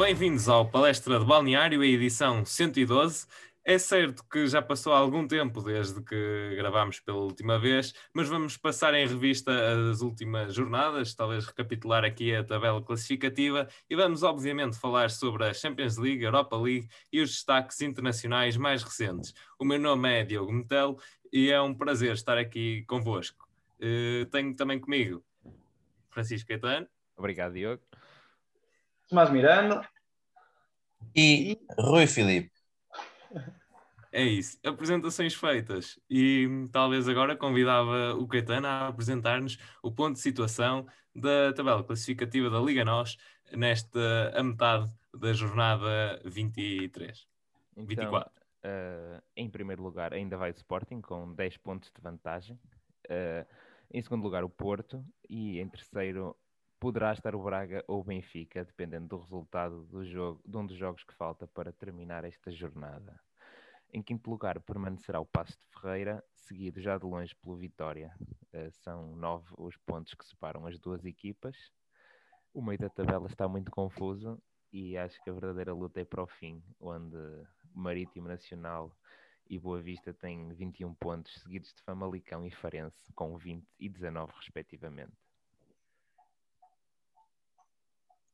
[0.00, 3.26] Bem-vindos ao Palestra de Balneário, a edição 112.
[3.62, 8.56] É certo que já passou algum tempo desde que gravámos pela última vez, mas vamos
[8.56, 9.52] passar em revista
[9.90, 15.52] as últimas jornadas, talvez recapitular aqui a tabela classificativa e vamos, obviamente, falar sobre a
[15.52, 19.34] Champions League, Europa League e os destaques internacionais mais recentes.
[19.58, 20.96] O meu nome é Diogo Metel
[21.30, 23.46] e é um prazer estar aqui convosco.
[23.78, 25.22] Uh, tenho também comigo
[26.08, 26.86] Francisco Caetano.
[27.18, 27.89] Obrigado, Diogo.
[29.10, 29.82] Tomás Miranda.
[31.16, 32.52] E Rui Filipe.
[34.12, 35.98] É isso, apresentações feitas.
[36.08, 42.48] E talvez agora convidava o Caetano a apresentar-nos o ponto de situação da tabela classificativa
[42.48, 43.16] da Liga NOS
[43.52, 47.26] nesta a metade da jornada 23.
[47.72, 48.30] Então, 24.
[48.62, 52.56] Uh, em primeiro lugar, ainda vai o Sporting com 10 pontos de vantagem.
[53.06, 53.44] Uh,
[53.92, 55.04] em segundo lugar, o Porto.
[55.28, 56.36] E em terceiro,
[56.80, 60.78] poderá estar o Braga ou o Benfica, dependendo do resultado do jogo, de um dos
[60.78, 63.20] jogos que falta para terminar esta jornada.
[63.92, 68.10] Em quinto lugar permanecerá o Passo de Ferreira, seguido já de longe pelo Vitória.
[68.54, 71.54] Uh, são nove os pontos que separam as duas equipas.
[72.54, 74.40] O meio da tabela está muito confuso
[74.72, 77.16] e acho que a verdadeira luta é para o fim, onde
[77.74, 78.96] Marítimo Nacional
[79.48, 84.32] e Boa Vista têm 21 pontos, seguidos de Famalicão e Farense com 20 e 19
[84.36, 85.29] respectivamente.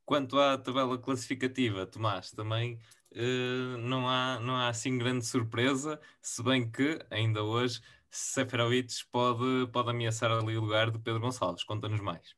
[0.06, 2.78] Quanto à tabela classificativa, Tomás, também
[3.12, 9.66] uh, não, há, não há assim grande surpresa, se bem que ainda hoje Seferovic pode,
[9.72, 11.64] pode ameaçar ali o lugar de Pedro Gonçalves.
[11.64, 12.34] Conta-nos mais.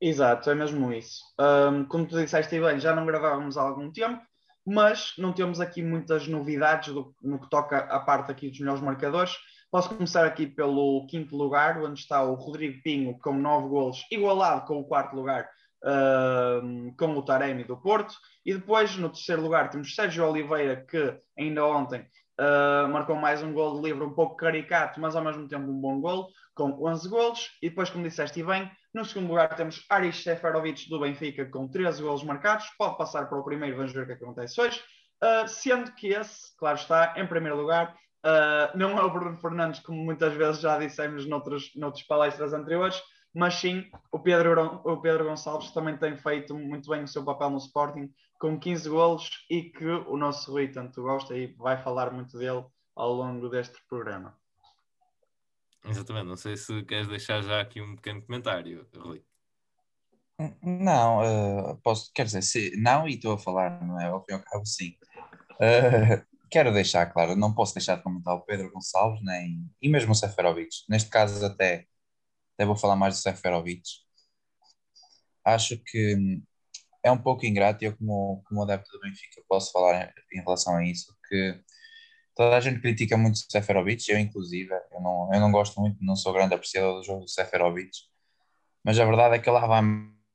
[0.00, 1.22] Exato, é mesmo isso.
[1.38, 4.22] Um, como tu disseste bem, já não gravávamos há algum tempo,
[4.66, 8.82] mas não temos aqui muitas novidades do, no que toca à parte aqui dos melhores
[8.82, 9.36] marcadores.
[9.70, 14.66] Posso começar aqui pelo quinto lugar, onde está o Rodrigo Pinho com nove golos, igualado
[14.66, 15.48] com o quarto lugar,
[15.84, 18.14] uh, com o Taremi do Porto.
[18.44, 22.06] E depois, no terceiro lugar, temos Sérgio Oliveira, que ainda ontem
[22.40, 25.80] uh, marcou mais um gol de livre um pouco caricato, mas ao mesmo tempo um
[25.80, 27.50] bom gol, com 11 golos.
[27.62, 32.02] E depois, como disseste bem, no segundo lugar temos Aris Seferovic do Benfica com 13
[32.02, 32.66] golos marcados.
[32.78, 34.82] Pode passar para o primeiro, vamos ver o que, acontece hoje.
[35.22, 39.80] Uh, sendo que esse, claro está, em primeiro lugar, uh, não é o Bruno Fernandes,
[39.80, 43.00] como muitas vezes já dissemos noutros, noutras palestras anteriores,
[43.34, 47.50] mas sim o Pedro, o Pedro Gonçalves também tem feito muito bem o seu papel
[47.50, 52.10] no Sporting, com 15 golos e que o nosso Rui tanto gosta e vai falar
[52.12, 52.64] muito dele
[52.96, 54.36] ao longo deste programa.
[55.84, 59.22] Exatamente, não sei se queres deixar já aqui um pequeno comentário, Rui.
[60.62, 64.06] Não, uh, posso, quer dizer, se, não, e estou a falar, não é?
[64.06, 64.94] Ao fim e ao cabo, sim.
[65.52, 70.12] Uh, quero deixar claro, não posso deixar de comentar o Pedro Gonçalves, nem, e mesmo
[70.12, 70.70] o Seferovic.
[70.88, 71.86] Neste caso, até
[72.60, 73.82] até vou falar mais do Seferovic.
[75.42, 76.42] Acho que
[77.02, 80.76] é um pouco ingrato, eu, como, como adepto do Benfica, posso falar em, em relação
[80.76, 81.58] a isso, que
[82.36, 86.04] toda a gente critica muito o Seferovic, eu inclusive, eu não, eu não gosto muito,
[86.04, 87.96] não sou grande apreciador do jogo do Seferovic,
[88.84, 89.80] mas a verdade é que ele lá vai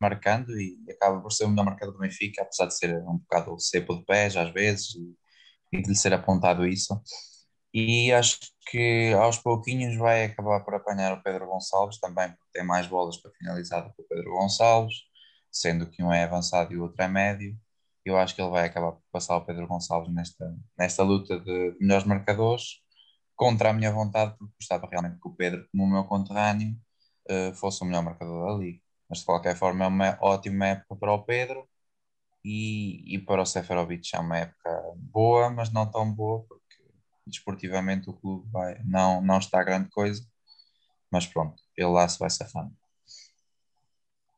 [0.02, 3.59] marcando e acaba por ser o melhor marcador do Benfica, apesar de ser um bocado
[3.59, 5.16] cepo de pés às vezes e,
[5.78, 7.00] e de lhe ser apontado isso
[7.75, 8.40] e acho
[8.72, 13.18] que aos pouquinhos vai acabar por apanhar o Pedro Gonçalves também, porque tem mais bolas
[13.18, 14.96] para finalizar do que o Pedro Gonçalves,
[15.52, 17.58] sendo que um é avançado e o outro é médio.
[18.06, 21.75] Eu acho que ele vai acabar por passar o Pedro Gonçalves nesta, nesta luta de
[21.80, 22.81] melhores marcadores,
[23.36, 26.78] contra a minha vontade, porque gostava realmente que o Pedro, como o meu conterrâneo,
[27.30, 28.80] uh, fosse o melhor marcador da liga.
[29.09, 31.68] Mas de qualquer forma é uma ótima época para o Pedro
[32.44, 36.64] e, e para o Seferovic é uma época boa, mas não tão boa, porque
[37.25, 40.25] desportivamente o clube vai, não, não está grande coisa,
[41.12, 42.75] mas pronto, ele lá se vai safando.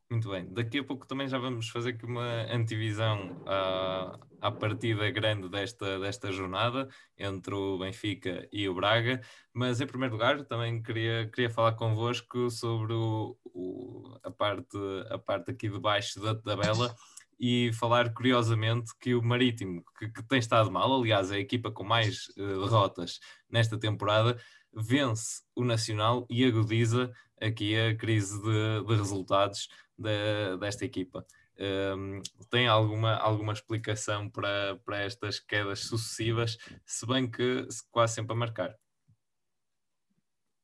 [0.09, 5.11] Muito bem, daqui a pouco também já vamos fazer aqui uma antivisão à, à partida
[5.11, 6.87] grande desta, desta jornada
[7.17, 9.19] entre o Benfica e o Braga,
[9.53, 14.77] mas em primeiro lugar também queria, queria falar convosco sobre o, o, a, parte,
[15.09, 16.95] a parte aqui de baixo da tabela
[17.39, 21.71] e falar curiosamente que o Marítimo, que, que, tem estado mal, aliás, é a equipa
[21.71, 23.19] com mais uh, derrotas
[23.49, 24.39] nesta temporada,
[24.73, 27.11] vence o Nacional e agudiza
[27.41, 29.67] aqui a crise de, de resultados
[29.97, 31.25] de, desta equipa.
[31.59, 38.15] Um, ehm, tem alguma, alguma explicação para, para estas quedas sucessivas, se bem que quase
[38.15, 38.75] sempre a marcar?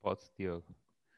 [0.02, 0.76] Pode, Diogo.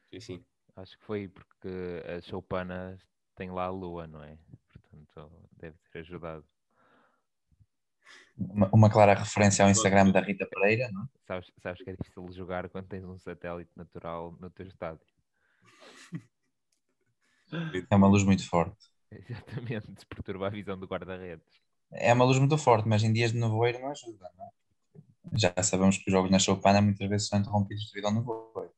[0.09, 0.45] Sim, sim.
[0.75, 2.97] Acho que foi porque a Choupana
[3.35, 4.37] tem lá a lua, não é?
[4.71, 6.45] Portanto, deve ter ajudado.
[8.37, 11.07] Uma, uma, clara referência ao Instagram da Rita Pereira, não é?
[11.25, 15.05] Sabes, sabes que é difícil jogar quando tens um satélite natural no teu estádio.
[17.89, 18.89] É uma luz muito forte.
[19.11, 21.47] Exatamente, perturba a visão do guarda-redes.
[21.91, 24.49] é uma luz muito forte, mas em dias de nevoeiro não ajuda, não é?
[25.33, 28.73] Já sabemos que os jogos na Choupana muitas vezes são interrompidos devido ao nevoeiro.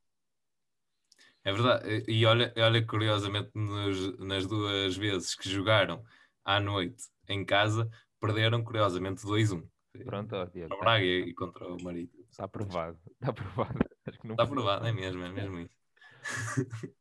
[1.43, 6.03] É verdade, e olha, olha curiosamente nos, nas duas vezes que jogaram
[6.47, 7.89] à noite em casa,
[8.19, 9.67] perderam curiosamente 2-1.
[10.05, 10.73] Pronto, ó, Diego.
[10.73, 12.23] O tá- Braga e contra o Marítimo.
[12.31, 12.97] Está aprovado.
[13.11, 13.79] Está aprovado.
[14.05, 15.75] Acho que não Está precisa- provado, é mesmo, é mesmo isso.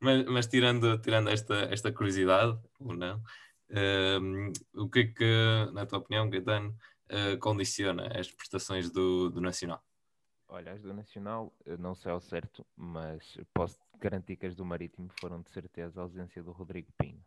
[0.00, 3.22] mas mas tirando, tirando esta, esta curiosidade, ou não,
[3.70, 6.76] ehm, o que é que, na tua opinião, Gaetano,
[7.08, 9.82] eh, condiciona as prestações do, do Nacional?
[10.48, 14.64] Olha, as do Nacional, eu não sei ao certo, mas posso garantir que as do
[14.64, 17.24] Marítimo foram de certeza a ausência do Rodrigo Pinho,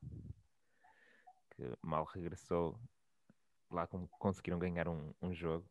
[1.57, 2.79] que mal regressou,
[3.71, 3.87] lá
[4.19, 5.67] conseguiram ganhar um, um jogo.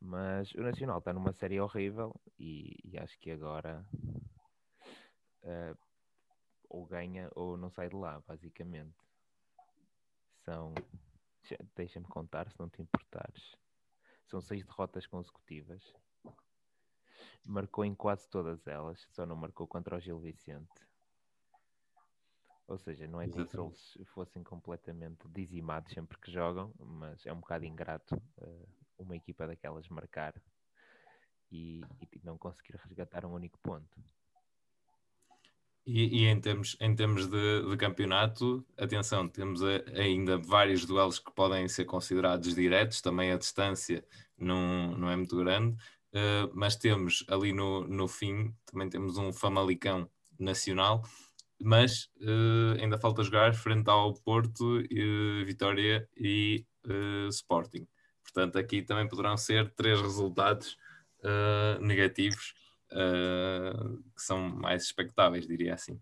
[0.00, 3.84] Mas o Nacional está numa série horrível e, e acho que agora
[5.42, 5.74] eh,
[6.68, 8.96] ou ganha ou não sai de lá, basicamente.
[10.44, 10.74] São,
[11.76, 13.56] deixa-me contar se não te importares.
[14.26, 15.92] São seis derrotas consecutivas.
[17.44, 20.91] Marcou em quase todas elas, só não marcou contra o Gil Vicente.
[22.72, 27.32] Ou seja, não é como se eles fossem completamente dizimados sempre que jogam, mas é
[27.32, 28.66] um bocado ingrato eh,
[28.98, 30.32] uma equipa daquelas marcar
[31.50, 31.80] e,
[32.10, 33.94] e não conseguir resgatar um único ponto.
[35.84, 41.18] E, e em termos, em termos de, de campeonato, atenção, temos a- ainda vários duelos
[41.18, 44.02] que podem ser considerados diretos, também a distância
[44.38, 45.76] não, não é muito grande,
[46.14, 50.08] eh, mas temos ali no, no fim, também temos um Famalicão
[50.38, 51.02] nacional,
[51.62, 57.86] mas eh, ainda falta jogar frente ao Porto, eh, Vitória e eh, Sporting.
[58.22, 60.76] Portanto, aqui também poderão ser três resultados
[61.80, 62.52] negativos
[62.90, 66.00] uh, que são mais expectáveis, diria assim.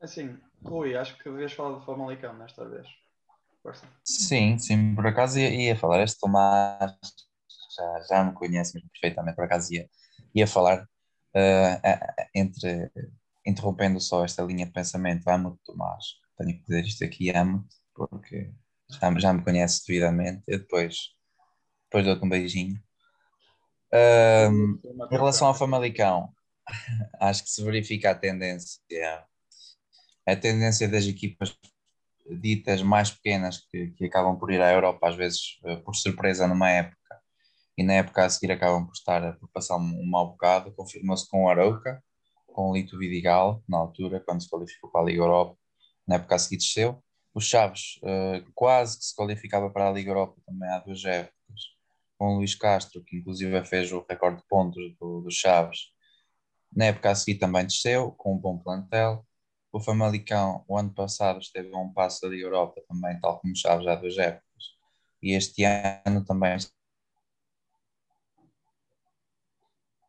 [0.00, 2.86] Assim, Rui, acho que devias falar do Famalicão nesta vez.
[3.62, 3.86] Força.
[4.04, 6.02] Sim, sim, por acaso ia, ia falar.
[6.02, 6.94] Este Tomás
[7.74, 9.88] já, já me conhece mesmo perfeitamente, por acaso ia,
[10.34, 10.86] ia falar.
[11.34, 11.80] eh,
[12.34, 12.90] entre,
[13.44, 16.04] interrompendo só esta linha de pensamento, amo-te, Tomás.
[16.36, 18.52] Tenho que dizer isto aqui, amo-te, porque
[18.90, 20.42] já, já me conhece devidamente.
[20.46, 21.14] Eu depois,
[21.84, 22.80] depois dou-te um beijinho.
[23.92, 24.78] Ahm,
[25.10, 26.32] em relação ao Famalicão,
[27.20, 28.80] acho que se verifica a tendência,
[30.26, 31.56] a tendência das equipas
[32.30, 36.46] ditas mais pequenas que, que acabam por ir à Europa, às vezes eh, por surpresa
[36.46, 37.20] numa época,
[37.76, 41.28] e na época a seguir acabam por estar por passar um, um mau bocado, confirmou-se
[41.28, 42.02] com o Arauca,
[42.52, 45.56] com o Lito Vidigal, na altura, quando se qualificou para a Liga Europa,
[46.06, 47.02] na época a seguir desceu.
[47.32, 51.60] O Chaves eh, quase que se qualificava para a Liga Europa também há duas épocas,
[52.18, 55.92] com o Luís Castro, que inclusive fez o recorde de pontos do, do Chaves.
[56.74, 59.24] Na época a seguir também desceu, com um bom plantel.
[59.72, 63.52] O Famalicão, o ano passado, esteve a um passo da Liga Europa também, tal como
[63.52, 64.64] o Chaves há duas épocas.
[65.22, 66.56] E este ano também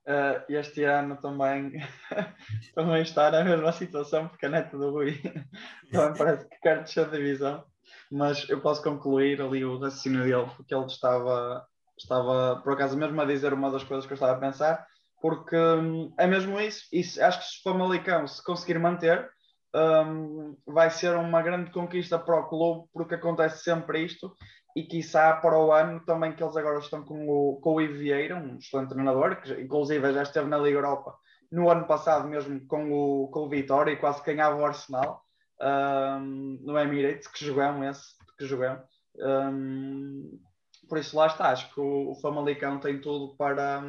[0.07, 1.73] Uh, este ano também,
[2.73, 5.21] também está na mesma situação, porque a neta do Rui
[5.91, 7.63] também parece que quer descer de divisão,
[8.11, 11.63] mas eu posso concluir ali o raciocínio dele, porque ele estava,
[11.95, 14.83] estava por acaso mesmo a dizer uma das coisas que eu estava a pensar,
[15.21, 19.29] porque hum, é mesmo isso, isso acho que se o Famalicão se conseguir manter,
[19.75, 24.35] hum, vai ser uma grande conquista para o clube, porque acontece sempre isto,
[24.75, 27.97] e quiçá para o ano também que eles agora estão com o, com o Ivo
[27.97, 31.17] Vieira, um excelente treinador, que inclusive já esteve na Liga Europa
[31.51, 35.25] no ano passado mesmo com o, com o Vitória e quase ganhava o Arsenal
[35.61, 38.83] um, no Emirates, que jogamos esse, que jogamos.
[39.17, 40.39] Um,
[40.87, 43.83] por isso lá está, acho que o, o Famalicão tem tudo para,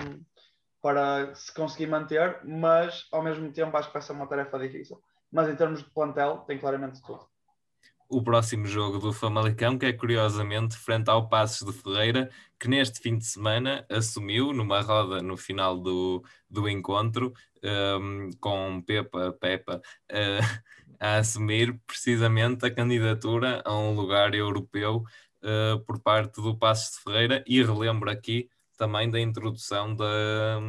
[0.83, 5.01] para se conseguir manter, mas ao mesmo tempo acho que vai ser uma tarefa difícil.
[5.31, 7.32] Mas em termos de plantel, tem claramente tudo
[8.13, 13.01] o próximo jogo do Famalicão, que é curiosamente frente ao Passos de Ferreira, que neste
[13.01, 17.33] fim de semana assumiu numa roda no final do, do encontro,
[17.65, 20.63] um, com Pepa, Pepa, uh,
[21.01, 25.05] a assumir precisamente a candidatura a um lugar europeu
[25.43, 30.61] uh, por parte do Passos de Ferreira e relembro aqui também da introdução da,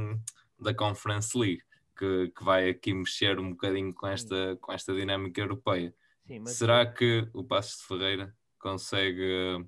[0.57, 1.62] da Conference League,
[1.97, 5.93] que, que vai aqui mexer um bocadinho com esta, com esta dinâmica europeia.
[6.25, 9.67] Sim, mas Será que o Passos de Ferreira consegue,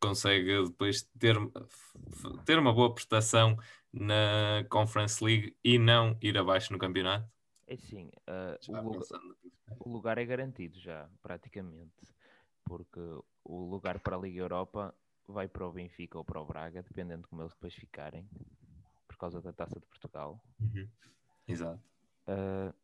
[0.00, 1.36] consegue depois ter,
[2.44, 3.56] ter uma boa prestação
[3.92, 7.28] na Conference League e não ir abaixo no campeonato?
[7.66, 9.20] É sim, uh, o, lugar,
[9.80, 12.06] o, lugar, é garantido já, praticamente,
[12.64, 13.00] porque
[13.44, 14.94] o lugar para a Liga Europa
[15.26, 18.26] vai para o Benfica ou para o Braga, dependendo de como eles depois ficarem,
[19.06, 20.42] por causa da Taça de Portugal.
[20.58, 20.88] Uhum.
[21.46, 21.82] Exato.
[22.26, 22.74] Uh,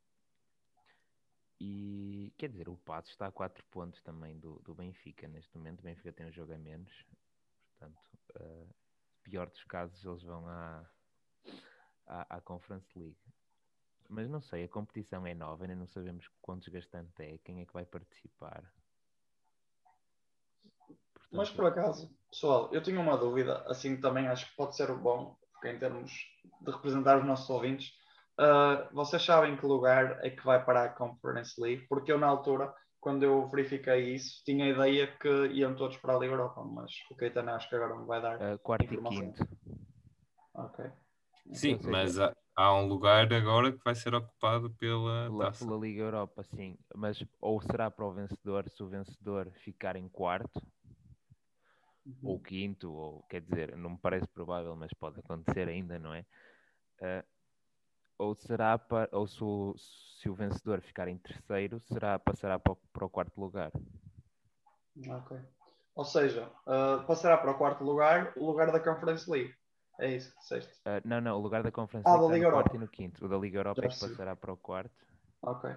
[1.66, 5.80] E quer dizer, o Passo está a 4 pontos também do, do Benfica neste momento.
[5.80, 6.92] O Benfica tem um jogo a menos,
[7.71, 7.99] portanto,
[8.38, 8.75] uh,
[9.23, 10.85] pior dos casos, eles vão à,
[12.06, 13.16] à, à Conference League.
[14.11, 17.64] Mas não sei, a competição é nova, ainda não sabemos quão desgastante é, quem é
[17.64, 18.62] que vai participar.
[21.14, 24.90] Portanto, Mas por acaso, pessoal, eu tenho uma dúvida, assim também acho que pode ser
[24.90, 26.12] o bom, porque em termos
[26.61, 27.99] de representar os nossos ouvintes,
[28.41, 31.87] uh, vocês sabem que lugar é que vai para a Conference League?
[31.88, 36.14] Porque eu na altura, quando eu verifiquei isso, tinha a ideia que iam todos para
[36.14, 38.37] a Liga Europa, mas o Caetano acho que agora me vai dar.
[38.37, 39.47] Uh, quarto e quinto.
[40.55, 40.85] Ok.
[41.53, 46.03] Sim, mas há, há, um lugar agora que vai ser ocupado pela, pela, pela Liga
[46.03, 46.79] Europa, sim.
[46.95, 50.62] Mas ou será para o vencedor, se o vencedor ficar em quarto,
[52.07, 52.31] uhum.
[52.31, 56.25] ou quinto, ou quer dizer, não me parece provável, mas pode acontecer ainda, não é?
[57.00, 57.34] Uh,
[58.18, 62.73] ou será para, ou se o, se o vencedor ficar em terceiro, será passará para
[62.73, 63.73] o, para o quarto lugar.
[65.09, 65.38] Ok.
[65.94, 69.54] Ou seja, uh, passará para o quarto lugar o lugar da Conference League.
[69.99, 70.73] É isso disseste?
[70.80, 72.62] Uh, não, não, o lugar da Conference ah, League da Liga Europa.
[72.62, 73.25] quarto e no quinto.
[73.25, 75.06] O da Liga Europa Já é que passará para o quarto.
[75.42, 75.71] Ok.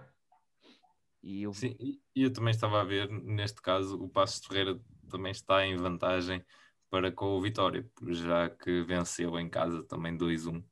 [1.22, 1.54] E eu...
[1.54, 4.80] Sim, e eu também estava a ver, neste caso, o Passos Ferreira
[5.10, 6.44] também está em vantagem
[6.90, 10.64] para com o Vitória, já que venceu em casa também 2-1.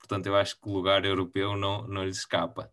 [0.00, 2.72] Portanto, eu acho que o lugar europeu não, não lhe escapa.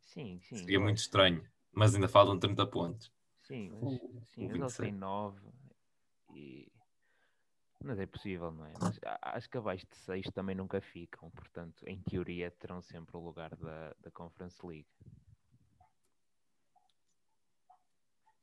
[0.00, 0.56] Sim, sim.
[0.56, 3.12] Seria muito estranho, mas ainda faltam 30 pontos.
[3.42, 5.38] Sim, mas, sim, ele tem 9
[6.34, 6.72] e
[7.84, 8.72] mas é possível, não é?
[8.80, 13.20] Mas acho que abaixo de 6 também nunca ficam, portanto, em teoria, terão sempre o
[13.20, 14.88] lugar da, da Conference League.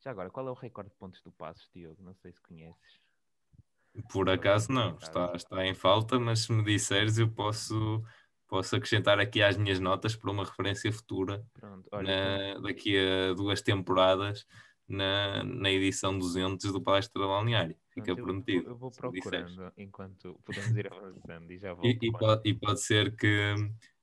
[0.00, 2.02] Já agora, qual é o recorde de pontos do Passos, Diogo?
[2.02, 3.03] Não sei se conheces.
[4.10, 8.02] Por acaso não, está, está em falta, mas se me disseres, eu posso,
[8.48, 11.44] posso acrescentar aqui às minhas notas para uma referência futura.
[11.52, 14.46] Pronto, na, daqui a duas temporadas
[14.88, 17.76] na, na edição 200 do Palestra da Balneário.
[17.90, 18.66] Fica Pronto, prometido.
[18.66, 21.86] Eu, eu vou procurando enquanto podemos ir avançando e já vou.
[21.86, 23.54] E, e, pode, e, pode, ser que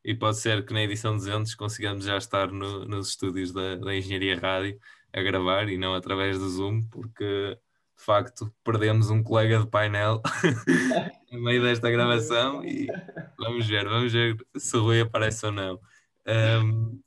[0.04, 3.96] e pode ser que na edição 200 consigamos já estar no, nos estúdios da, da
[3.96, 4.80] Engenharia Rádio
[5.14, 7.58] a gravar e não através do Zoom, porque
[8.02, 10.24] de facto perdemos um colega de painel
[11.32, 12.88] no meio desta gravação e
[13.38, 15.80] vamos ver, vamos ver se o Rui aparece ou não.
[16.28, 17.00] Um,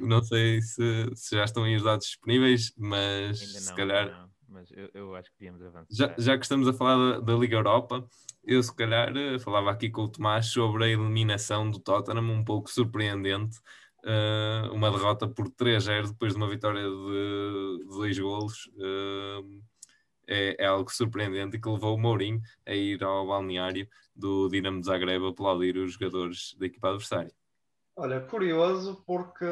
[0.00, 4.10] não sei se, se, já estão aí os dados disponíveis, mas não, se calhar.
[4.10, 5.86] Não, mas eu, eu, acho que devíamos avançar.
[5.90, 8.06] Já, já que estamos a falar da, da, Liga Europa,
[8.42, 12.44] eu se calhar eh, falava aqui com o Tomás sobre a eliminação do Tottenham, um
[12.44, 13.58] pouco surpreendente.
[14.04, 18.70] Uh, uma derrota por 3-0 depois de uma vitória de, de dois golos.
[18.76, 19.60] Uh,
[20.28, 24.86] é, é, algo surpreendente que levou o Mourinho a ir ao balneário do Dinamo de
[24.86, 27.32] Zagreb aplaudir os jogadores da equipa adversária.
[27.96, 29.44] Olha, curioso porque,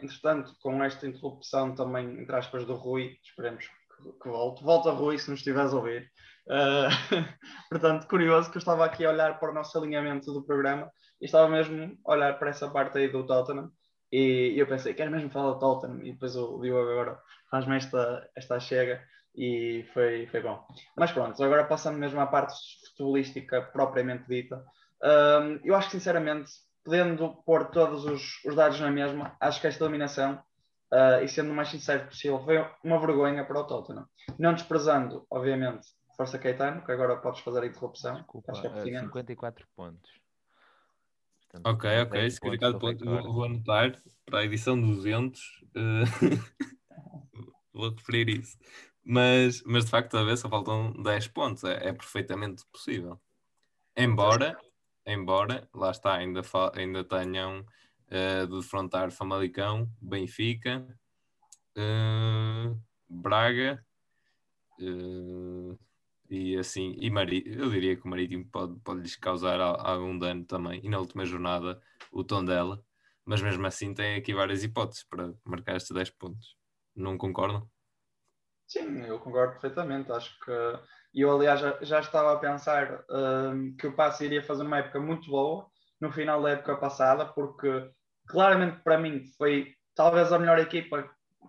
[0.00, 4.62] entretanto, com esta interrupção também, entre aspas, do Rui, esperemos que, que volte.
[4.62, 6.10] Volta, Rui, se nos estiveres a ouvir.
[6.46, 6.88] Uh,
[7.68, 10.88] portanto, curioso que eu estava aqui a olhar para o nosso alinhamento do programa
[11.20, 13.72] e estava mesmo a olhar para essa parte aí do Tottenham
[14.12, 18.30] e eu pensei, quero mesmo falar do Tottenham e depois o Diogo agora faz-me esta,
[18.36, 19.02] esta chega
[19.36, 20.66] e foi, foi bom.
[20.96, 22.54] Mas pronto, agora passando mesmo à parte
[22.88, 24.64] futebolística propriamente dita,
[25.02, 26.50] um, eu acho que sinceramente
[26.82, 30.40] podendo pôr todos os, os dados na mesma, acho que esta eliminação,
[30.92, 34.06] uh, e sendo o mais sincero possível, foi uma vergonha para o Tottenham.
[34.38, 38.14] Não desprezando, obviamente, Força Caetano, que agora podes fazer a interrupção.
[38.14, 40.10] Desculpa, acho que é uh, 54 pontos.
[41.42, 43.04] Portanto, ok, ok, 54 pontos.
[43.04, 45.40] Vou, vou, anotar para a edição 200.
[45.74, 46.04] Uh,
[47.74, 48.56] vou referir isso.
[49.08, 51.62] Mas, mas de facto, a só faltam 10 pontos.
[51.64, 53.20] É, é perfeitamente possível.
[53.96, 54.58] Embora
[55.06, 56.42] embora, lá está, ainda,
[56.74, 60.84] ainda tenham uh, de defrontar Famalicão, Benfica,
[61.78, 63.84] uh, Braga
[64.80, 65.78] uh,
[66.28, 67.06] e assim, e
[67.46, 71.24] eu diria que o Marítimo pode, pode lhes causar algum dano também, e na última
[71.24, 72.82] jornada o tom dela,
[73.24, 76.56] mas mesmo assim tem aqui várias hipóteses para marcar estes 10 pontos.
[76.94, 77.68] Não concordam?
[78.66, 80.10] Sim, eu concordo perfeitamente.
[80.12, 80.50] Acho que
[81.14, 85.00] eu, aliás, já, já estava a pensar um, que o Passo iria fazer uma época
[85.00, 85.66] muito boa
[86.00, 87.90] no final da época passada, porque
[88.28, 91.08] claramente para mim foi talvez a melhor equipa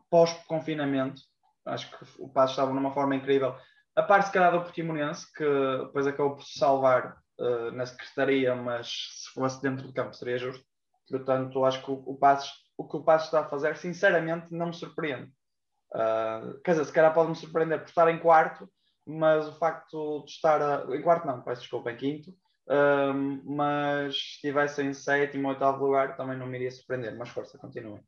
[0.10, 1.22] pós-confinamento.
[1.66, 3.56] Acho que o Passo estava numa forma incrível.
[3.96, 5.44] A parte, se calhar, do Portimonense, que
[5.86, 8.88] depois acabou por se salvar uh, na secretaria, mas
[9.24, 10.64] se fosse dentro do campo seria justo.
[11.10, 14.68] Portanto, acho que o, o, Passo, o que o Passo está a fazer, sinceramente, não
[14.68, 15.32] me surpreende.
[15.94, 18.70] Uh, quer dizer, se calhar pode me surpreender por estar em quarto,
[19.06, 22.36] mas o facto de estar a, em quarto não, peço desculpa, em quinto,
[22.70, 27.30] um, mas se estivesse em sétimo ou oitavo lugar também não me iria surpreender, mas
[27.30, 28.04] força, continua.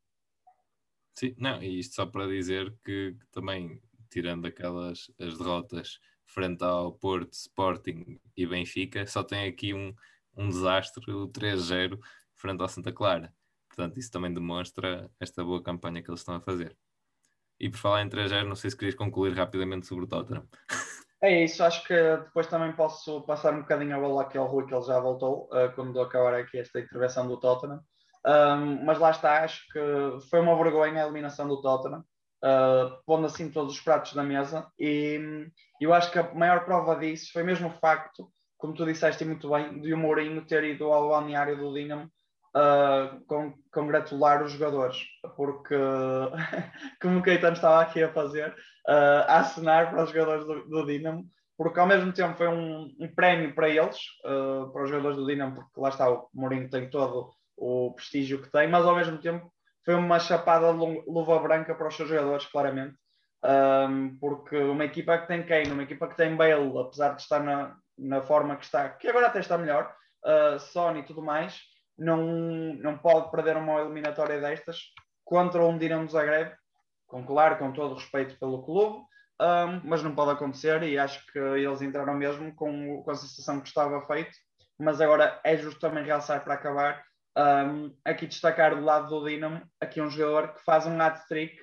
[1.18, 6.64] Sim, não, e isto só para dizer que, que também, tirando aquelas as derrotas frente
[6.64, 9.94] ao Porto, Sporting e Benfica, só tem aqui um,
[10.36, 12.00] um desastre, o 3-0
[12.36, 13.34] frente ao Santa Clara.
[13.68, 16.78] Portanto, isso também demonstra esta boa campanha que eles estão a fazer.
[17.60, 20.48] E por falar em 3-0, não sei se querias concluir rapidamente sobre o Tottenham.
[21.22, 24.66] É isso, acho que depois também posso passar um bocadinho a bola aqui ao Rui,
[24.66, 27.82] que ele já voltou, uh, quando acabar aqui esta intervenção do Tottenham.
[28.26, 29.80] Um, mas lá está, acho que
[30.30, 34.66] foi uma vergonha a eliminação do Tottenham, uh, pondo assim todos os pratos na mesa.
[34.80, 35.50] E
[35.82, 39.50] eu acho que a maior prova disso foi mesmo o facto, como tu disseste muito
[39.50, 42.10] bem, de o Mourinho ter ido ao balneário do Dinamo
[42.56, 44.98] uh, con congratular os jogadores,
[45.36, 45.76] porque,
[47.02, 48.50] como o Caetano estava aqui a fazer,
[48.88, 51.26] uh, a assinar para os jogadores do, do Dinamo,
[51.58, 55.26] porque ao mesmo tempo foi um, um prémio para eles, uh, para os jogadores do
[55.26, 59.18] Dinamo, porque lá está, o Mourinho tem todo o prestígio que tem, mas ao mesmo
[59.18, 59.52] tempo
[59.84, 62.96] foi uma chapada de luva branca para os seus jogadores, claramente.
[63.44, 67.42] Um, porque uma equipa que tem Kane, uma equipa que tem Bale, apesar de estar
[67.42, 69.94] na, na forma que está, que agora até está melhor,
[70.26, 71.60] uh, Sony e tudo mais,
[72.00, 74.92] não, não pode perder uma eliminatória destas
[75.24, 76.56] contra um Dinamo Zagreb,
[77.06, 79.04] com claro, com todo o respeito pelo clube,
[79.42, 83.62] um, mas não pode acontecer e acho que eles entraram mesmo com, com a sensação
[83.62, 84.32] que estava feito,
[84.78, 87.04] mas agora é justo também realçar para acabar,
[87.38, 91.58] um, aqui destacar do lado do Dinamo, aqui um jogador que faz um hat-trick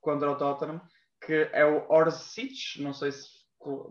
[0.00, 0.80] contra o Tottenham,
[1.24, 3.41] que é o Orsic, não sei se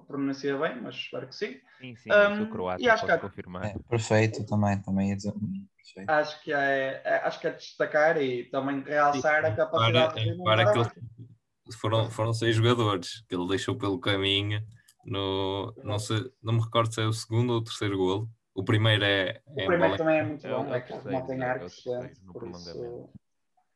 [0.07, 1.59] pronuncia bem, mas espero que sim.
[1.79, 3.65] Sim, sim, um, o croata, e acho que é, confirmar.
[3.65, 5.33] É, perfeito, também, também ia dizer.
[5.33, 6.09] Perfeito.
[6.09, 10.23] Acho que é, é, acho que é destacar e também realçar sim, a capacidade para,
[10.23, 14.61] de para que ele, foram, foram seis jogadores que ele deixou pelo caminho
[15.05, 18.29] no não, sei, não me recordo se é o segundo ou o terceiro golo.
[18.53, 19.41] O primeiro é.
[19.45, 23.09] O primeiro também é muito bom, é, é que não tem arco excelente, por isso.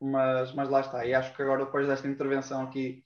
[0.02, 3.05] Mas, mas lá está, e acho que agora depois desta intervenção aqui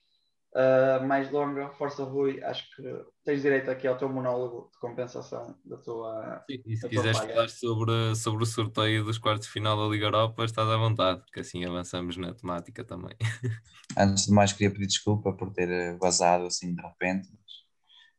[0.54, 2.82] uh, mais longa, Força Rui, acho que
[3.24, 6.44] tens direito aqui ao teu monólogo de compensação da tua.
[6.50, 10.06] Sim, e se quiseres falar sobre, sobre o sorteio dos quartos de final da Liga
[10.06, 13.16] Europa, estás à vontade, que assim avançamos na temática também.
[13.96, 17.28] Antes de mais, queria pedir desculpa por ter vazado assim de repente.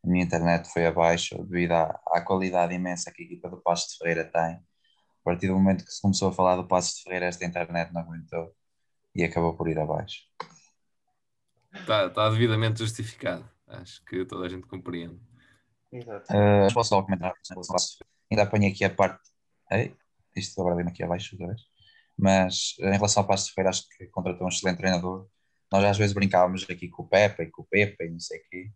[0.04, 3.90] A minha internet foi abaixo devido à, à qualidade imensa que a equipa do Passo
[3.90, 4.54] de Ferreira tem.
[4.54, 7.92] A partir do momento que se começou a falar do Passo de Ferreira, esta internet
[7.92, 8.52] não aguentou
[9.14, 10.22] e acabou por ir abaixo.
[11.74, 13.48] Está, está devidamente justificado.
[13.66, 15.18] Acho que toda a gente compreende.
[15.90, 16.26] Exato.
[16.32, 17.32] Uh, posso só comentar?
[18.30, 19.20] Ainda apanhei aqui a parte.
[19.70, 19.94] Ei,
[20.36, 21.60] isto agora vem aqui abaixo outra vez.
[22.16, 25.26] Mas em relação ao Passo de Feira, acho que contratou um excelente treinador.
[25.70, 28.38] Nós às vezes brincávamos aqui com o Pepe e com o Pepe e não sei
[28.38, 28.72] o quê.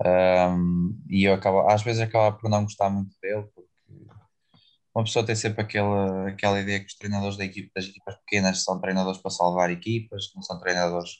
[0.00, 3.68] Um, e eu acabo, às vezes acaba por não gostar muito dele, porque
[4.94, 8.62] uma pessoa tem sempre aquela, aquela ideia que os treinadores da equipe, das equipas pequenas
[8.62, 11.10] são treinadores para salvar equipas, não são treinadores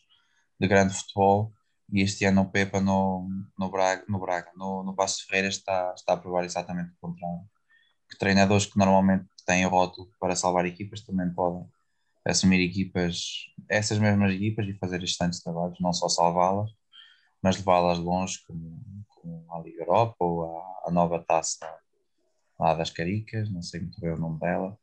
[0.59, 1.53] de grande futebol
[1.93, 5.93] e este ano o Pepa no, no Braga, no, Braga no, no Passo Ferreira está,
[5.95, 7.41] está a provar exatamente o contrário.
[8.11, 11.67] Que treinadores que normalmente têm o rótulo para salvar equipas também podem
[12.27, 16.71] assumir equipas, essas mesmas equipas e fazer excelentes trabalhos, não só salvá-las,
[17.43, 21.67] mas levá-las longe, como, como a Liga Europa ou a, a nova taça
[22.59, 24.77] lá das Caricas, não sei muito bem o nome dela.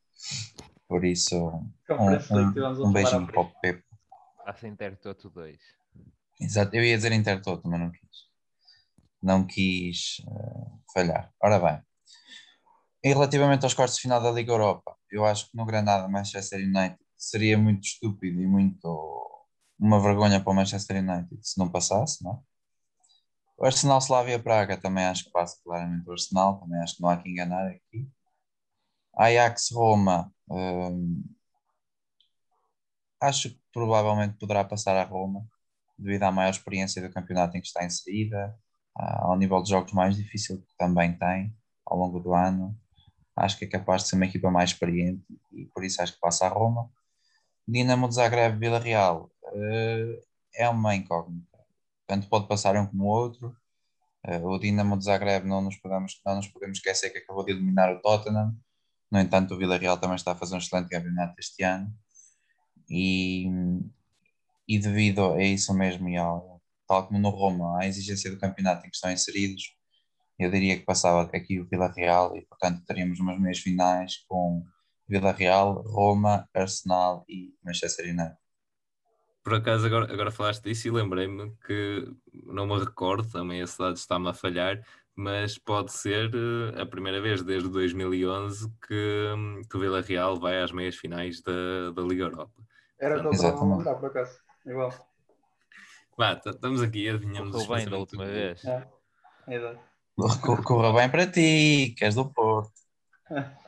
[0.87, 3.83] Por isso, um, um, um beijinho para o Pepe.
[4.45, 5.59] Passa Intertoto 2.
[6.39, 8.29] Exato, eu ia dizer Intertoto, mas não quis.
[9.21, 11.33] Não quis uh, falhar.
[11.41, 11.83] Ora bem,
[13.05, 16.59] e relativamente aos quartos de final da Liga Europa, eu acho que no Granada, Manchester
[16.59, 19.45] United seria muito estúpido e muito
[19.79, 22.39] uma vergonha para o Manchester United se não passasse, não é?
[23.57, 27.09] O Arsenal Slavia Praga também acho que passa claramente o Arsenal, também acho que não
[27.09, 28.09] há que enganar aqui.
[29.15, 31.23] Ajax Roma, hum,
[33.21, 35.45] acho que provavelmente poderá passar a Roma,
[35.97, 38.57] devido à maior experiência do campeonato em que está inserida,
[38.95, 41.53] ao nível de jogos mais difícil que também tem
[41.85, 42.73] ao longo do ano.
[43.35, 46.21] Acho que é capaz de ser uma equipa mais experiente e por isso acho que
[46.21, 46.89] passa a Roma.
[47.67, 51.57] Dinamo de Zagreb Vila Real uh, é uma incógnita.
[52.07, 53.53] Tanto pode passar um como o outro.
[54.25, 57.51] Uh, o Dinamo de Zagreb não nos, podemos, não nos podemos esquecer que acabou de
[57.51, 58.55] eliminar o Tottenham.
[59.11, 61.93] No entanto, o Vila Real também está a fazer um excelente campeonato este ano.
[62.89, 63.47] E,
[64.67, 68.85] e devido a isso mesmo, e ao, tal como no Roma, à exigência do campeonato
[68.85, 69.75] em que estão inseridos,
[70.37, 74.65] eu diria que passava aqui o Vila Real e, portanto, teríamos umas meias finais com
[75.07, 78.37] Vila Real, Roma, Arsenal e Manchester United.
[79.43, 82.11] Por acaso, agora, agora falaste disso e lembrei-me que
[82.45, 84.83] não me recordo, também a cidade está-me a falhar,
[85.15, 89.33] mas pode ser uh, a primeira vez desde 2011 que,
[89.69, 92.65] que o Vila Real vai às meias finais da, da Liga Europa.
[92.99, 94.39] Era todo para lembrar, por acaso.
[94.65, 94.91] igual.
[96.17, 98.63] Vá, estamos aqui, adivinhamos Correu os bem da última vez.
[98.63, 98.87] É,
[99.47, 99.77] é
[100.63, 102.71] Corra bem para ti, que és do Porto.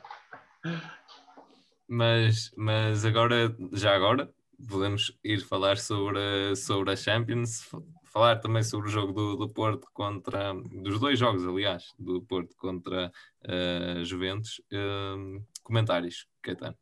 [1.90, 4.30] Mas, mas agora, já agora,
[4.68, 7.66] podemos ir falar sobre, sobre a Champions,
[8.04, 12.54] falar também sobre o jogo do, do Porto contra, dos dois jogos, aliás, do Porto
[12.56, 13.10] contra
[13.42, 14.60] a Juventus.
[14.70, 16.76] Hum, comentários, Caetano.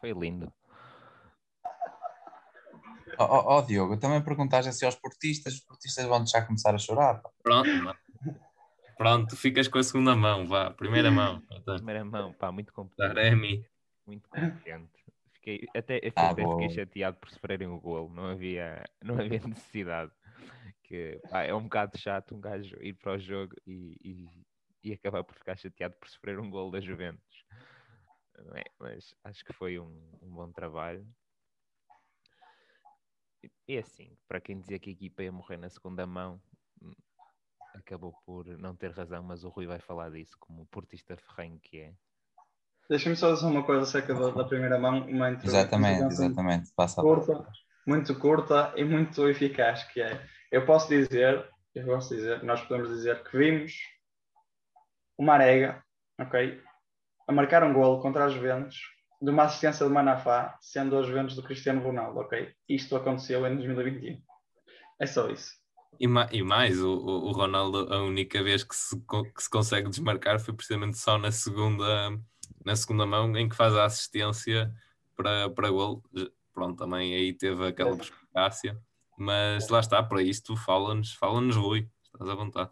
[0.00, 0.52] Foi lindo.
[3.18, 6.78] Ó ó, ó, Diogo, também perguntaste assim aos portistas, os portistas vão já começar a
[6.78, 7.20] chorar.
[7.20, 7.30] pá.
[7.42, 7.98] Pronto, mano.
[8.96, 11.42] Pronto, ficas com a segunda mão, vá, primeira mão.
[11.64, 13.14] Primeira mão, pá, muito competente.
[13.14, 13.66] Taremi.
[14.06, 14.90] Muito competente.
[15.34, 19.40] Fiquei, até, eu Ah, até fiquei chateado por sofrerem o golo, não havia, não havia
[19.46, 20.12] necessidade.
[20.84, 24.28] Que, pá, é um bocado chato um gajo ir para o jogo e, e,
[24.84, 27.44] e acabar por ficar chateado por sofrer um golo da Juventus.
[28.44, 28.64] Não é?
[28.78, 31.06] Mas acho que foi um, um bom trabalho.
[33.66, 36.40] E- assim, para quem dizia que a equipa ia morrer na segunda mão,
[36.82, 36.92] hum,
[37.74, 41.80] acabou por não ter razão, mas o Rui vai falar disso como portista ferrenho que
[41.80, 41.94] é.
[42.88, 45.06] Deixa-me só dizer uma coisa acerca da, da primeira mão.
[45.06, 46.72] Uma Exatamente, exatamente.
[46.74, 47.46] Passa curta,
[47.86, 50.26] muito curta e muito eficaz que é.
[50.50, 53.74] Eu posso dizer, eu posso dizer, nós podemos dizer que vimos
[55.16, 55.84] o Marega,
[56.18, 56.60] ok,
[57.30, 58.76] a marcar um golo contra as Juventus
[59.22, 62.52] de uma assistência de Manafá, sendo as Juventus do Cristiano Ronaldo, ok?
[62.68, 64.20] Isto aconteceu em 2021.
[64.98, 65.52] É só isso.
[66.00, 69.88] E, ma- e mais, o, o Ronaldo, a única vez que se, que se consegue
[69.88, 72.18] desmarcar foi precisamente só na segunda,
[72.64, 74.72] na segunda mão, em que faz a assistência
[75.16, 76.02] para, para gol.
[76.52, 78.76] Pronto, também aí teve aquela perspicácia.
[79.16, 82.70] Mas lá está, para isto, fala-nos, fala-nos Rui, estás à vontade.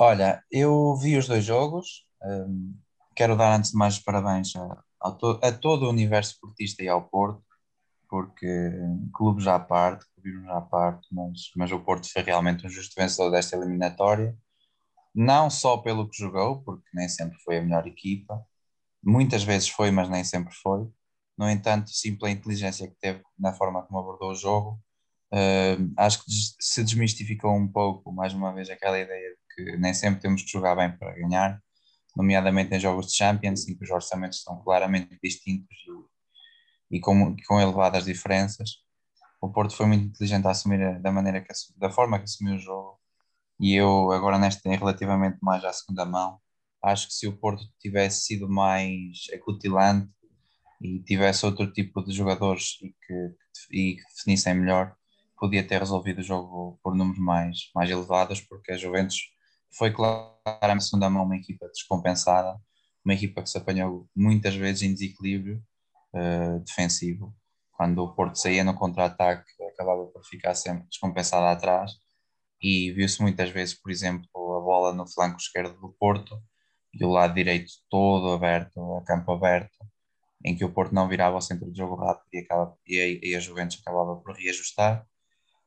[0.00, 2.04] Olha, eu vi os dois jogos.
[2.24, 2.74] hum,
[3.14, 6.88] quero dar antes de mais parabéns a, a to- a todo o universo portista e
[6.88, 7.42] ao Porto,
[8.08, 8.46] porque
[9.14, 13.30] clubes à parte, clubes à parte, mas, mas o Porto foi realmente um justo vencedor
[13.30, 14.36] desta eliminatória.
[15.14, 18.44] Não só pelo que jogou, porque nem sempre foi a melhor equipa,
[19.02, 20.88] muitas vezes foi, mas nem sempre foi.
[21.38, 24.80] No entanto, sim pela inteligência que teve na forma como abordou o jogo,
[25.32, 29.38] hum, acho que se desmistificou um pouco, mais uma vez, aquela ideia de
[29.72, 31.62] que nem sempre temos que jogar bem para ganhar,
[32.16, 35.76] nomeadamente em jogos de Champions, em que os orçamentos são claramente distintos
[36.90, 38.82] e, e com, com elevadas diferenças.
[39.40, 42.58] O Porto foi muito inteligente a assumir da maneira que da forma que assumiu o
[42.58, 42.98] jogo.
[43.60, 46.40] E eu agora nesta relativamente mais à segunda mão,
[46.82, 50.10] acho que se o Porto tivesse sido mais acutilante
[50.80, 53.34] e tivesse outro tipo de jogadores e que,
[53.70, 54.94] e que definissem melhor,
[55.38, 59.30] podia ter resolvido o jogo por números mais, mais elevados, porque a Juventus
[59.76, 62.58] foi claramente na segunda mão uma equipa descompensada,
[63.04, 65.62] uma equipa que se apanhou muitas vezes em desequilíbrio
[66.14, 67.34] eh, defensivo.
[67.72, 71.92] Quando o Porto saía no contra-ataque, acabava por ficar sempre descompensado atrás.
[72.62, 76.40] E viu-se muitas vezes, por exemplo, a bola no flanco esquerdo do Porto
[76.92, 79.76] e o lado direito todo aberto, a campo aberto,
[80.44, 83.28] em que o Porto não virava ao centro de jogo rápido e, acaba, e, a,
[83.28, 85.06] e a Juventus acabava por reajustar.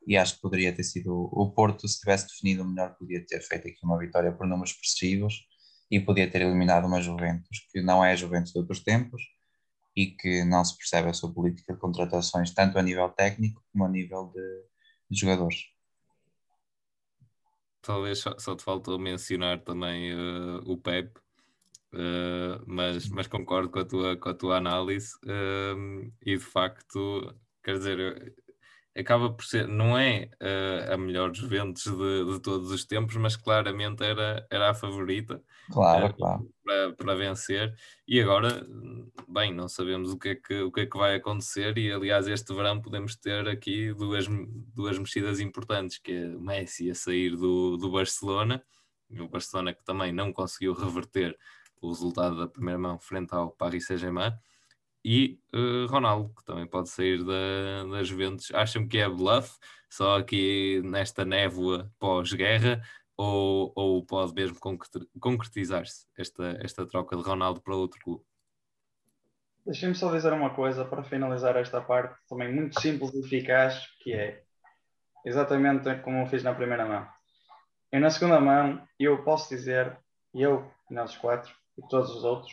[0.06, 3.68] E acho que poderia ter sido o Porto, se tivesse definido melhor, podia ter feito
[3.68, 5.46] aqui uma vitória por números expressivos
[5.90, 9.22] e podia ter eliminado uma Juventus que não é a Juventus de outros tempos
[9.96, 13.84] e que não se percebe a sua política de contratações, tanto a nível técnico como
[13.84, 14.64] a nível de,
[15.10, 15.64] de jogadores.
[17.82, 21.10] Talvez só, te faltou mencionar também eh, o Pep,
[21.94, 27.34] eh, mas, mas concordo com a tua, com a tua análise eh, e de facto,
[27.64, 28.36] quer dizer,
[28.98, 33.36] acaba por ser, não é eh, a melhor Juventus de, de todos os tempos, mas
[33.36, 36.50] claramente era, era a favorita Claro, eh, claro.
[36.64, 37.74] para, para vencer.
[38.06, 38.66] E agora,
[39.28, 41.76] bem, não sabemos o que, é que, o que é que vai acontecer.
[41.78, 44.26] E aliás, este verão podemos ter aqui duas,
[44.74, 48.62] duas mexidas importantes: que é o Messi a sair do, do Barcelona,
[49.10, 51.36] e o Barcelona que também não conseguiu reverter
[51.80, 54.32] o resultado da primeira mão frente ao Paris Saint-Germain.
[55.04, 58.50] E eh, Ronaldo, que também pode sair da, da Juventus.
[58.52, 59.58] Acham que é bluff,
[59.88, 62.82] só aqui nesta névoa pós-guerra,
[63.16, 68.24] ou, ou pode mesmo concre- concretizar-se esta, esta troca de Ronaldo para outro clube?
[69.66, 74.12] Deixem-me só dizer uma coisa para finalizar esta parte, também muito simples e eficaz, que
[74.12, 74.42] é
[75.24, 77.06] exatamente como eu fiz na primeira mão.
[77.92, 79.98] Eu na segunda mão, eu posso dizer,
[80.34, 82.52] eu, nós quatro e todos os outros,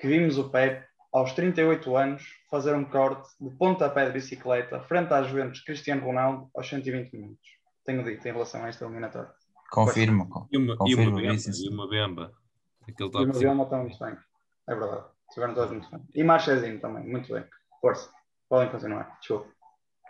[0.00, 5.12] que vimos o Pep aos 38 anos fazer um corte de pontapé de bicicleta frente
[5.12, 7.48] às Juventus Cristiano Ronaldo aos 120 minutos.
[7.84, 9.30] Tenho dito em relação a esta eliminatória.
[9.70, 10.28] Confirmo.
[10.28, 12.32] con- E uma, e Confirmo uma bemba, isso, e uma bemba.
[12.82, 14.16] Aquele E o toque Miguel está muito bem.
[14.68, 15.04] É verdade.
[15.28, 16.00] Estiveram todos muito bem.
[16.14, 17.44] E Marchezinho também, muito bem.
[17.80, 18.10] Força.
[18.48, 19.48] Podem continuar, desculpa.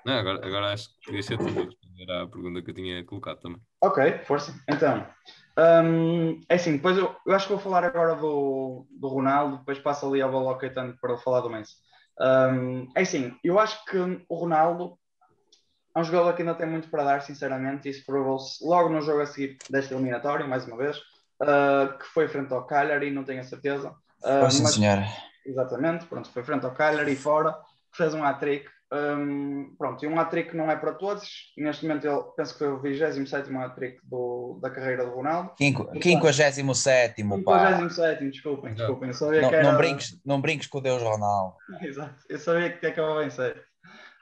[0.04, 3.60] Não, agora, agora acho que deixa tu responder à pergunta que eu tinha colocado também.
[3.80, 4.54] Ok, força.
[4.68, 5.06] Então,
[5.58, 9.78] um, é assim, depois eu, eu, acho que vou falar agora do, do Ronaldo, depois
[9.78, 11.74] passo ali ao Bolo Caetano para falar do Messi.
[12.20, 13.96] Um, é assim, eu acho que
[14.28, 14.98] o Ronaldo
[15.94, 19.22] é um jogador que ainda tem muito para dar, sinceramente, isso provou-se logo no jogo
[19.22, 23.40] a seguir desta eliminatória, mais uma vez, uh, que foi frente ao Cagliari, não tenho
[23.40, 23.90] a certeza.
[24.22, 25.06] Uh, Pois sim, mas, senhora.
[25.44, 27.56] Exatamente, pronto, foi frente ao Cagliari fora,
[27.92, 28.68] fez um hat-trick.
[28.92, 31.52] Um, pronto, e um hat-trick não é para todos.
[31.56, 34.00] Neste momento, ele penso que foi o 27 hat-trick
[34.60, 35.52] da carreira do Ronaldo.
[35.56, 37.70] 57, pá.
[37.70, 39.12] 57, desculpem, desculpem.
[39.12, 39.70] Sabia não, que era...
[39.70, 41.54] não, brinques, não brinques com o Deus Ronaldo.
[41.80, 43.60] Exato, eu sabia que acabava em 7.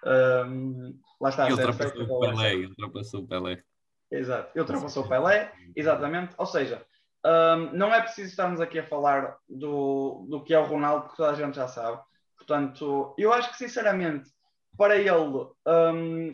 [0.04, 1.48] Um, lá está.
[1.48, 3.62] E ultrapassou o Pelé, ultrapassou o Pelé.
[4.11, 6.35] Exato, e ultrapassou o Pelé, exatamente.
[6.37, 6.83] Ou seja,
[7.24, 11.16] um, não é preciso estarmos aqui a falar do, do que é o Ronaldo, porque
[11.16, 12.00] toda a gente já sabe.
[12.37, 14.31] Portanto, eu acho que sinceramente,
[14.78, 16.30] para ele, um,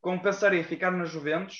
[0.00, 1.56] compensaria ficar na Juventus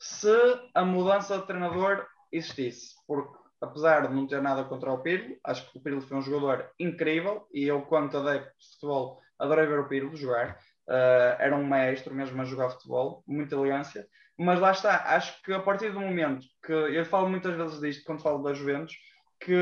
[0.00, 0.32] se
[0.74, 2.94] a mudança de treinador existisse.
[3.06, 6.22] Porque, apesar de não ter nada contra o Pirlo, acho que o Pirlo foi um
[6.22, 10.58] jogador incrível e eu, quanto adepto de futebol, adorei ver o Pirlo jogar.
[10.88, 14.06] Uh, era um maestro mesmo a jogar futebol, muita elegância.
[14.38, 18.04] Mas lá está, acho que a partir do momento que eu falo muitas vezes disto
[18.06, 18.96] quando falo da Juventus,
[19.38, 19.54] que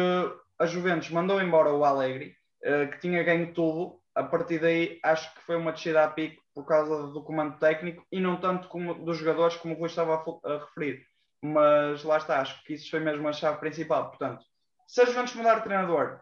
[0.57, 5.33] a Juventus mandou embora o Alegre, uh, que tinha ganho tudo, a partir daí acho
[5.35, 8.95] que foi uma descida a pico por causa do comando técnico e não tanto como
[8.95, 11.07] dos jogadores como o Rui estava a, a referir.
[11.43, 14.09] Mas lá está, acho que isso foi mesmo a chave principal.
[14.09, 14.43] Portanto,
[14.89, 16.21] se a Juventus mudar de treinador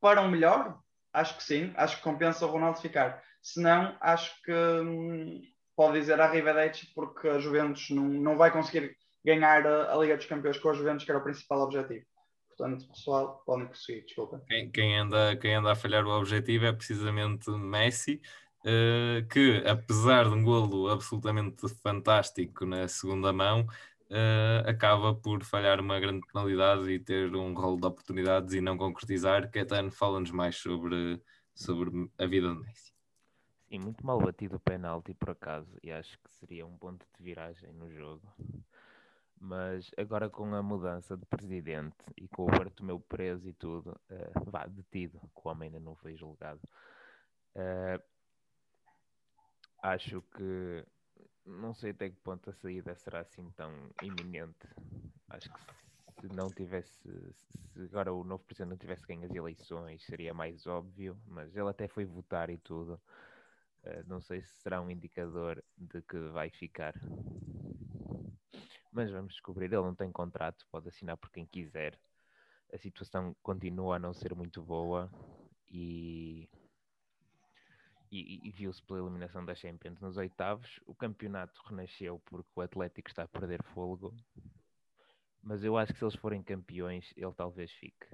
[0.00, 0.78] para um melhor,
[1.14, 3.22] acho que sim, acho que compensa o Ronaldo ficar.
[3.40, 5.40] Se não, acho que hum,
[5.74, 10.16] pode dizer a Rivedete porque a Juventus não, não vai conseguir ganhar a, a, Liga
[10.16, 12.04] dos Campeões com a Juventus, que era o principal objetivo.
[12.56, 14.40] Portanto, pessoal, podem conseguir, desculpa.
[14.46, 18.20] Quem, quem, anda, quem anda a falhar o objetivo é precisamente Messi,
[18.60, 25.80] uh, que apesar de um golo absolutamente fantástico na segunda mão, uh, acaba por falhar
[25.80, 29.50] uma grande penalidade e ter um rol de oportunidades e não concretizar.
[29.50, 31.20] Caetano, fala-nos mais sobre,
[31.54, 32.94] sobre a vida de Messi.
[33.68, 37.24] Sim, muito mal batido o penalti por acaso, e acho que seria um ponto de
[37.24, 38.22] viragem no jogo.
[39.46, 44.50] Mas agora com a mudança de presidente e com o Bartomeu preso e tudo, uh,
[44.50, 46.62] vá, detido, que o homem ainda não foi julgado,
[47.54, 48.02] uh,
[49.82, 50.86] acho que
[51.44, 53.70] não sei até que ponto a saída será assim tão
[54.02, 54.66] iminente.
[55.28, 55.60] Acho que
[56.22, 60.66] se não tivesse, se agora o novo presidente não tivesse ganho as eleições, seria mais
[60.66, 62.98] óbvio, mas ele até foi votar e tudo.
[63.84, 66.94] Uh, não sei se será um indicador de que vai ficar.
[68.94, 69.66] Mas vamos descobrir.
[69.66, 71.98] Ele não tem contrato, pode assinar por quem quiser.
[72.72, 75.10] A situação continua a não ser muito boa
[75.68, 76.48] e,
[78.10, 80.78] e, e viu-se pela eliminação da Champions nos oitavos.
[80.86, 84.14] O campeonato renasceu porque o Atlético está a perder fôlego.
[85.42, 88.06] Mas eu acho que se eles forem campeões, ele talvez fique.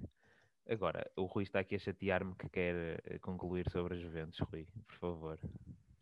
[0.67, 4.67] Agora, o Rui está aqui a chatear-me que quer eh, concluir sobre as Juventus, Rui,
[4.87, 5.39] por favor.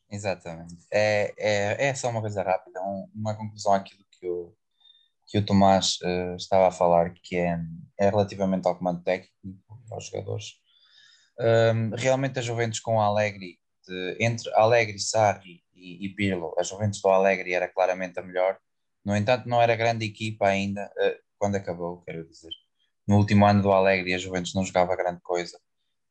[0.08, 0.86] Exatamente.
[0.90, 4.54] É, é, é só uma coisa rápida, um, uma conclusão aqui do que o,
[5.28, 7.58] que o Tomás uh, estava a falar, que é,
[7.98, 9.32] é relativamente ao comando técnico,
[9.90, 10.54] aos jogadores.
[11.38, 16.62] Um, realmente a Juventus com o Alegre, de, entre Alegre, Sarri e, e Pirlo, a
[16.62, 18.58] Juventus do Alegre era claramente a melhor.
[19.04, 22.50] No entanto, não era grande equipa ainda, uh, quando acabou, quero dizer
[23.08, 25.58] no último ano do Alegre a Juventus não jogava grande coisa.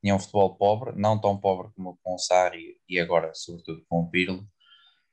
[0.02, 4.02] Tinha um futebol pobre, não tão pobre como com o Sarri e agora, sobretudo, com
[4.02, 4.44] o Pirlo.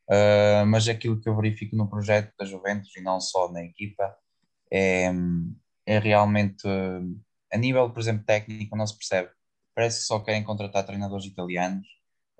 [0.09, 4.14] Uh, mas aquilo que eu verifico no projeto da Juventus e não só na equipa
[4.71, 5.11] é,
[5.87, 6.67] é realmente,
[7.53, 9.31] a nível, por exemplo, técnico, não se percebe.
[9.75, 11.87] Parece que só querem contratar treinadores italianos.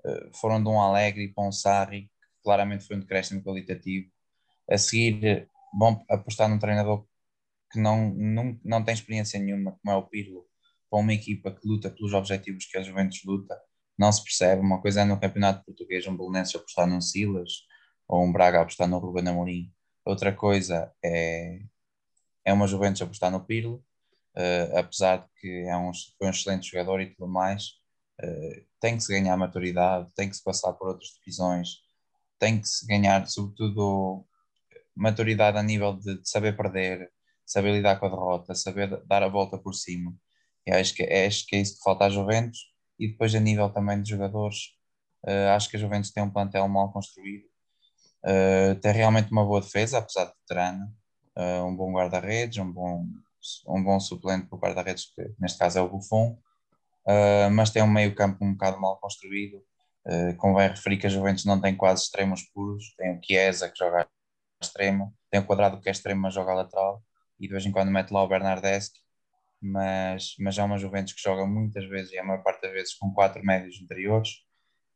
[0.05, 4.09] Uh, foram de um Alegre para um Sarri, que claramente foi um decréscimo qualitativo.
[4.69, 7.05] A seguir, vão apostar num treinador
[7.71, 10.45] que não, não, não tem experiência nenhuma, como é o Pirlo,
[10.89, 13.59] para uma equipa que luta pelos objetivos que a Juventus luta,
[13.97, 14.61] não se percebe.
[14.61, 17.65] Uma coisa é no campeonato português um Belenenses apostar num Silas
[18.07, 19.71] ou um Braga apostar no Ruben Amorim.
[20.05, 21.59] Outra coisa é,
[22.43, 23.83] é uma Juventus apostar no Pirlo,
[24.35, 27.71] uh, apesar de que é um, foi um excelente jogador e tudo mais.
[28.21, 31.79] Uh, tem que se ganhar maturidade, tem que se passar por outras divisões,
[32.39, 34.25] tem que se ganhar, sobretudo,
[34.95, 37.11] maturidade a nível de, de saber perder,
[37.45, 40.13] saber lidar com a derrota, saber dar a volta por cima.
[40.65, 42.59] E acho que, acho que é isso que falta à Juventus.
[42.99, 44.73] E depois, a nível também de jogadores,
[45.25, 47.45] uh, acho que a Juventus tem um plantel mal construído.
[48.23, 50.91] Uh, tem realmente uma boa defesa, apesar de veterana.
[51.37, 53.05] Uh, um bom guarda-redes, um bom,
[53.67, 56.37] um bom suplente para o guarda-redes, que neste caso é o Buffon.
[57.53, 59.61] mas tem um meio-campo um bocado mal construído.
[60.37, 64.07] Convém referir que a Juventus não tem quase extremos puros, tem o Chiesa que joga
[64.61, 67.03] extremo, tem o Quadrado que é extremo mas joga lateral
[67.39, 68.91] e de vez em quando mete lá o Bernardeschi,
[69.65, 72.93] mas, mas é uma Juventus que joga muitas vezes e a maior parte das vezes
[72.95, 74.29] com quatro médios interiores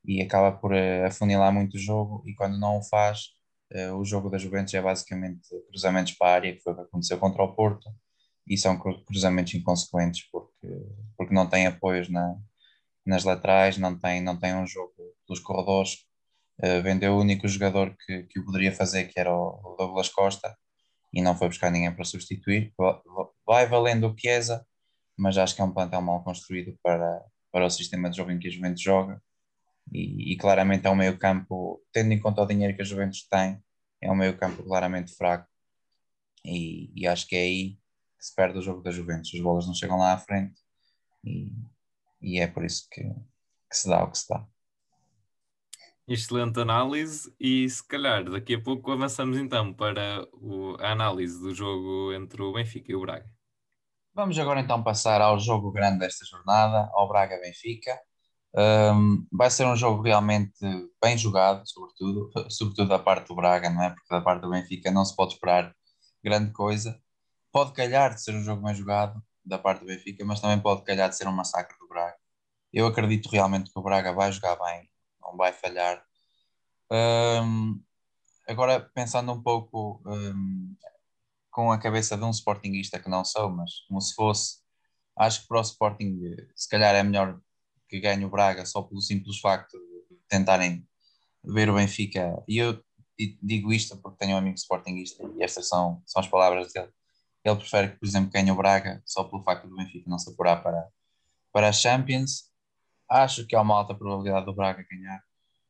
[0.05, 3.29] e acaba por uh, afunilar muito o jogo e quando não o faz
[3.73, 6.81] uh, o jogo da Juventus é basicamente cruzamentos para a área que foi o que
[6.83, 7.89] aconteceu contra o Porto
[8.47, 10.67] e são cruzamentos inconsequentes porque,
[11.17, 12.35] porque não tem apoios na,
[13.09, 14.93] nas laterais, não tem, não tem um jogo
[15.25, 16.05] pelos corredores.
[16.61, 20.55] Uh, vendeu o único jogador que, que o poderia fazer, que era o, Douglas Costa,
[21.13, 22.73] e não foi buscar ninguém para substituir.
[23.49, 24.63] Vai valendo o Chiesa,
[25.17, 28.37] mas acho que é um plantel mal construído para, para o sistema de jogo em
[28.37, 29.19] que a Juventus joga.
[29.91, 33.27] E, e claramente é um meio campo, tendo em conta o dinheiro que a Juventus
[33.27, 33.59] tem,
[33.99, 35.49] é um meio campo claramente fraco.
[36.45, 37.71] E, e acho que é aí
[38.19, 39.31] que se perde o jogo da Juventus.
[39.33, 40.61] As bolas não chegam lá à frente
[41.25, 41.51] e,
[42.21, 44.45] e é por isso que, que se dá o que se dá.
[46.07, 51.51] Excelente análise, e se calhar daqui a pouco avançamos então para o, a análise do
[51.51, 53.38] jogo entre o Benfica e o Braga.
[54.19, 57.97] Vamos agora então passar ao jogo grande desta jornada, ao Braga-Benfica.
[58.53, 60.59] Um, vai ser um jogo realmente
[61.01, 63.91] bem jogado, sobretudo, sobretudo da parte do Braga, não é?
[63.91, 65.73] Porque da parte do Benfica não se pode esperar
[66.21, 67.01] grande coisa.
[67.49, 70.83] Pode calhar de ser um jogo bem jogado da parte do Benfica, mas também pode
[70.83, 72.17] calhar de ser um massacre do Braga.
[72.73, 74.89] Eu acredito realmente que o Braga vai jogar bem,
[75.21, 76.03] não vai falhar.
[76.91, 77.81] Um,
[78.45, 80.75] agora, pensando um pouco um,
[81.51, 84.59] com a cabeça de um Sportingista que não sou, mas como se fosse,
[85.17, 86.19] acho que para o Sporting,
[86.55, 87.39] se calhar é melhor
[87.87, 89.77] que ganhe o Braga só pelo simples facto
[90.09, 90.87] de tentarem
[91.43, 92.41] ver o Benfica.
[92.47, 92.83] E eu
[93.41, 96.91] digo isto porque tenho um amigo Sportingista e estas são, são as palavras dele.
[97.43, 100.29] Ele prefere que, por exemplo, ganhe o Braga só pelo facto do Benfica não se
[100.29, 100.87] apurar para,
[101.51, 102.49] para a Champions.
[103.09, 105.23] Acho que há uma alta probabilidade do Braga ganhar,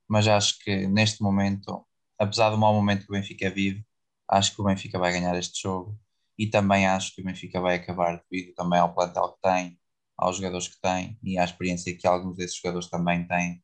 [0.07, 1.85] mas acho que neste momento,
[2.17, 3.85] apesar do mau momento que o Benfica vive,
[4.29, 5.99] acho que o Benfica vai ganhar este jogo
[6.37, 9.79] e também acho que o Benfica vai acabar devido também ao plantel que tem,
[10.17, 13.63] aos jogadores que tem e à experiência que alguns desses jogadores também têm.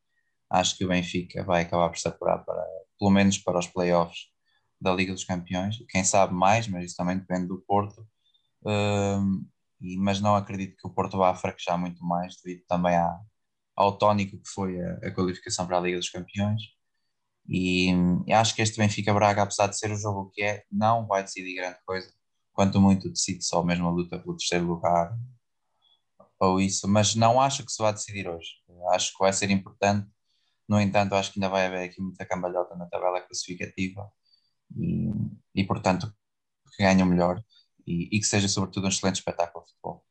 [0.50, 2.64] Acho que o Benfica vai acabar por se apurar para,
[2.98, 4.26] pelo menos para os playoffs
[4.80, 5.76] da Liga dos Campeões.
[5.88, 8.06] Quem sabe mais, mas isso também depende do Porto.
[8.64, 9.46] Um,
[9.80, 13.18] e, mas não acredito que o Porto vá fraquejar muito mais devido também à,
[13.76, 16.62] ao tónico que foi a, a, qualificação para a Liga dos Campeões.
[17.48, 17.90] E,
[18.32, 21.54] acho que este Benfica Braga, apesar de ser o jogo que é, não vai decidir
[21.54, 22.12] grande coisa.
[22.52, 25.16] Quanto muito decide só mesmo a luta pelo terceiro lugar
[26.38, 28.48] ou isso, mas não acho que se vá decidir hoje.
[28.90, 30.08] Acho que vai ser importante.
[30.68, 34.10] No entanto, acho que ainda vai haver aqui muita cambalhota na tabela classificativa
[34.76, 35.10] e,
[35.54, 36.12] e portanto,
[36.76, 37.42] que ganhe o melhor
[37.86, 40.04] e, e que seja, sobretudo, um excelente espetáculo de futebol.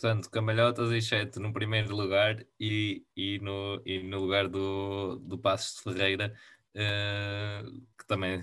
[0.00, 5.36] Portanto, Cambalhotas e Sete no primeiro lugar e, e, no, e no lugar do, do
[5.36, 6.34] Passos de Ferreira,
[6.74, 8.40] uh, que também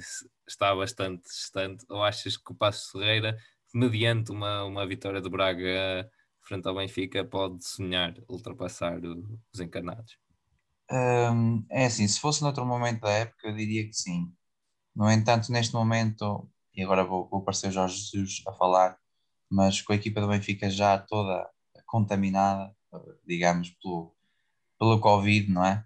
[0.47, 1.83] está bastante distante.
[1.89, 3.39] Ou achas que o Passos de Ferreira,
[3.73, 6.07] mediante uma, uma vitória do Braga
[6.43, 8.99] frente ao Benfica, pode sonhar ultrapassar
[9.51, 10.15] os encarnados?
[10.91, 14.31] Um, é assim, se fosse noutro momento da época, eu diria que sim.
[14.95, 18.99] No entanto, neste momento, e agora vou, vou parecer Jorge Jesus a falar,
[19.49, 21.49] mas com a equipa do Benfica já toda
[21.85, 22.75] contaminada,
[23.25, 24.15] digamos, pelo,
[24.79, 25.83] pelo Covid, não é?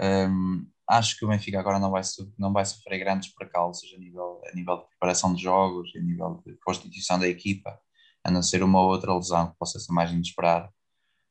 [0.00, 2.02] Um, acho que o Benfica agora não vai,
[2.38, 6.42] não vai sofrer grandes precalços a nível, a nível de preparação de jogos, a nível
[6.46, 7.78] de constituição da equipa,
[8.24, 10.72] a não ser uma outra lesão que possa ser mais inesperada.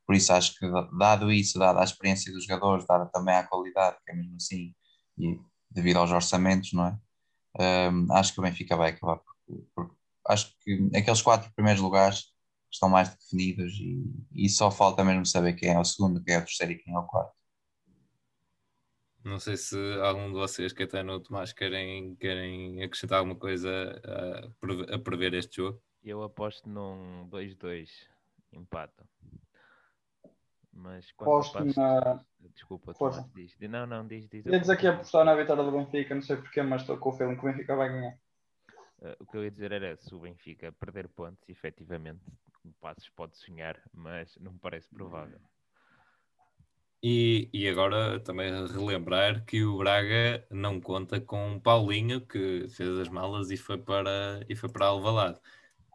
[0.05, 0.67] Por isso acho que,
[0.97, 4.73] dado isso, dada a experiência dos jogadores, dada também a qualidade, que é mesmo assim,
[5.17, 5.39] e
[5.69, 7.89] devido aos orçamentos, não é?
[7.89, 9.95] Um, acho que o Benfica vai acabar por, por,
[10.27, 12.31] acho que aqueles quatro primeiros lugares
[12.71, 16.37] estão mais definidos e, e só falta mesmo saber quem é o segundo, quem é
[16.37, 17.33] o terceiro e quem é o quarto.
[19.23, 23.69] Não sei se algum de vocês, Caetano ou Tomás, querem, querem acrescentar alguma coisa
[24.03, 25.79] a, a prever este jogo.
[26.03, 27.87] Eu aposto num 2-2
[28.51, 29.03] empate.
[30.73, 31.79] Mas Aposto passo...
[31.79, 32.25] na.
[32.55, 33.55] Desculpa, Tomás, diz.
[33.59, 34.27] Não, não, diz.
[34.27, 36.97] diz ia dizer que ia apostar na vitória do Benfica, não sei porquê, mas estou
[36.97, 38.17] com o feeling que o Benfica vai ganhar.
[39.01, 42.21] Uh, o que eu ia dizer era se o Benfica perder pontos, efetivamente,
[42.63, 45.39] o Passos pode sonhar, mas não me parece provável.
[47.03, 53.09] E, e agora também relembrar que o Braga não conta com Paulinho, que fez as
[53.09, 55.39] malas e foi para, e foi para Alvalade.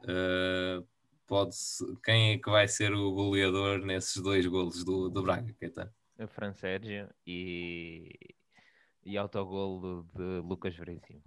[0.02, 0.84] Uh,
[1.24, 1.56] pode
[2.04, 5.92] quem é que vai ser o goleador nesses dois golos do, do Braga, Caetano?
[6.18, 8.10] O Fran Sérgio e,
[9.04, 11.22] e autogolo de Lucas Veríssimo.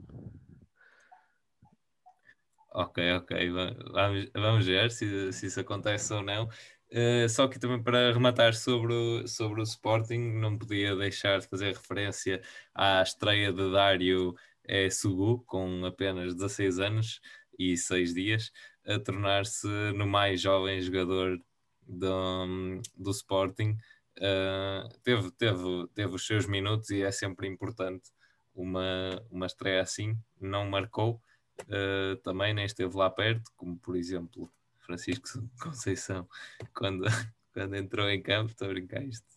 [2.71, 3.49] Ok, ok.
[3.91, 6.47] Vamos, vamos ver se, se isso acontece ou não.
[6.91, 11.47] Uh, só que também para rematar sobre o, sobre o Sporting, não podia deixar de
[11.47, 12.41] fazer referência
[12.73, 14.35] à estreia de Dário
[14.67, 17.21] é, Sugu, com apenas 16 anos
[17.57, 18.51] e 6 dias,
[18.85, 21.39] a tornar-se no mais jovem jogador
[21.87, 23.77] do, do Sporting.
[24.17, 28.09] Uh, teve, teve, teve os seus minutos e é sempre importante
[28.53, 30.17] uma, uma estreia assim.
[30.39, 31.21] Não marcou
[31.63, 35.27] uh, também, nem esteve lá perto, como por exemplo Francisco
[35.61, 36.27] Conceição,
[36.73, 37.05] quando,
[37.53, 39.27] quando entrou em campo, estou a brincar isto.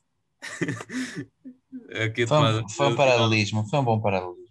[2.05, 4.43] Aqui foi, um, foi um paralelismo, foi um bom paralelismo.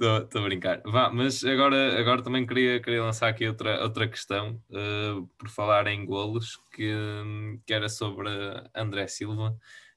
[0.00, 0.80] Estou a brincar.
[0.84, 5.86] Vá, mas agora, agora também queria, queria lançar aqui outra, outra questão, uh, por falar
[5.88, 6.90] em golos, que,
[7.66, 8.28] que era sobre
[8.74, 9.54] André Silva.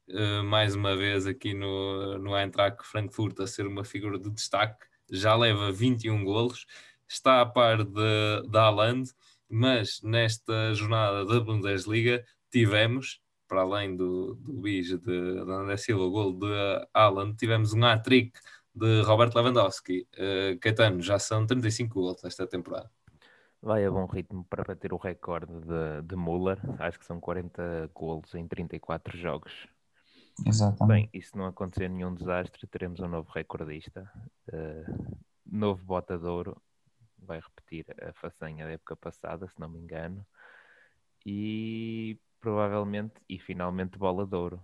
[0.10, 4.86] Uh, mais uma vez aqui no, no Eintracht Frankfurt a ser uma figura de destaque,
[5.12, 6.66] já leva 21 golos,
[7.08, 9.10] está a par de, de Haaland,
[9.50, 16.12] mas nesta jornada da Bundesliga tivemos, para além do, do bis de, André Silva, o
[16.12, 18.32] gol de Haaland, tivemos um hat-trick
[18.74, 20.08] de Roberto Lewandowski.
[20.14, 22.90] Uh, Caetano, já são 35 gols esta temporada.
[23.62, 27.92] Vai a bom ritmo para bater o recorde de, de Müller, acho que são 40
[27.94, 29.54] gols em 34 jogos.
[30.46, 30.88] Exatamente.
[30.88, 34.12] Bem, e se não acontecer nenhum desastre, teremos um novo recordista,
[34.52, 36.62] uh, novo bota de ouro,
[37.18, 40.26] vai repetir a façanha da época passada, se não me engano,
[41.26, 44.62] e provavelmente e finalmente bola de ouro,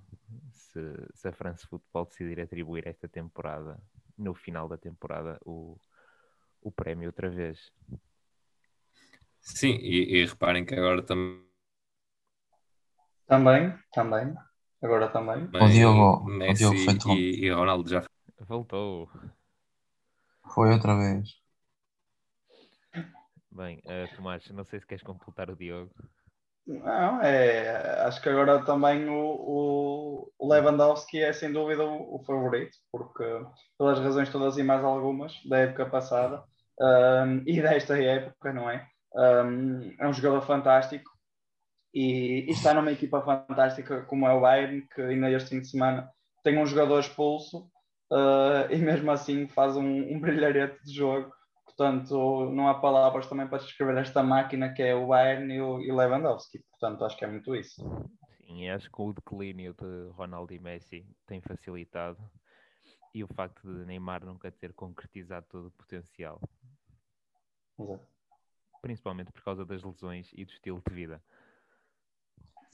[0.52, 0.82] se,
[1.14, 3.80] se a France Football decidir atribuir esta temporada,
[4.18, 5.80] no final da temporada, o,
[6.62, 7.72] o prémio outra vez.
[9.40, 11.48] Sim, e, e reparem que agora também.
[13.26, 14.36] Também, também.
[14.82, 15.44] Agora também.
[15.44, 18.04] O Diogo, Messi o Diogo foi e, e Ronaldo já
[18.48, 19.10] voltou.
[20.54, 21.30] Foi outra vez.
[23.52, 25.92] Bem, uh, Tomás, não sei se queres completar o Diogo.
[26.66, 32.78] Não, é, acho que agora também o, o Lewandowski é sem dúvida o, o, favorito,
[32.92, 33.24] porque
[33.78, 36.44] pelas razões todas e mais algumas da época passada
[36.80, 38.88] um, e desta época, não é?
[39.16, 41.10] Um, é um jogador fantástico
[41.94, 45.70] e, e, está numa equipa fantástica como é o Bayern, que ainda este fim de
[45.70, 46.10] semana
[46.44, 47.70] tem um jogador expulso
[48.12, 51.32] uh, e mesmo assim faz um, um brilharete de jogo
[51.80, 55.78] Portanto, não há palavras também para descrever esta máquina que é o Bayern e o
[55.78, 56.60] Lewandowski.
[56.72, 57.82] Portanto, acho que é muito isso.
[58.36, 62.20] Sim, acho que o declínio de Ronaldo e Messi tem facilitado
[63.16, 66.42] e o facto de Neymar nunca ter concretizado todo o potencial.
[67.80, 68.06] Exato.
[68.82, 71.24] Principalmente por causa das lesões e do estilo de vida.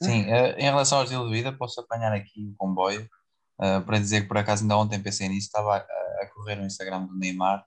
[0.02, 3.08] Sim, eh, em relação ao estilo de vida, posso apanhar aqui o comboio
[3.60, 6.66] uh, para dizer que por acaso ainda ontem pensei nisso, estava a, a correr no
[6.66, 7.64] Instagram do Neymar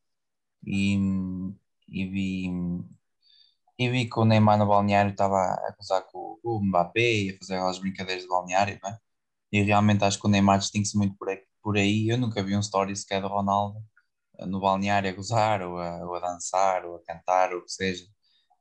[0.66, 0.96] e,
[1.88, 2.50] e vi
[3.80, 7.38] e vi que o Neymar no balneário estava a acusar com o Mbappé e a
[7.38, 8.98] fazer aquelas brincadeiras de balneário, é?
[9.52, 12.10] E realmente acho que o Neymar distingue-se muito por aí, por aí.
[12.10, 13.80] Eu nunca vi um story sequer do Ronaldo
[14.40, 17.66] eh, no balneário a gozar, ou a, ou a dançar, ou a cantar, ou o
[17.66, 18.06] que seja.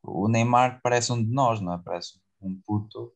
[0.02, 1.78] O Neymar parece um de nós, não é?
[1.84, 3.12] Parece um puto,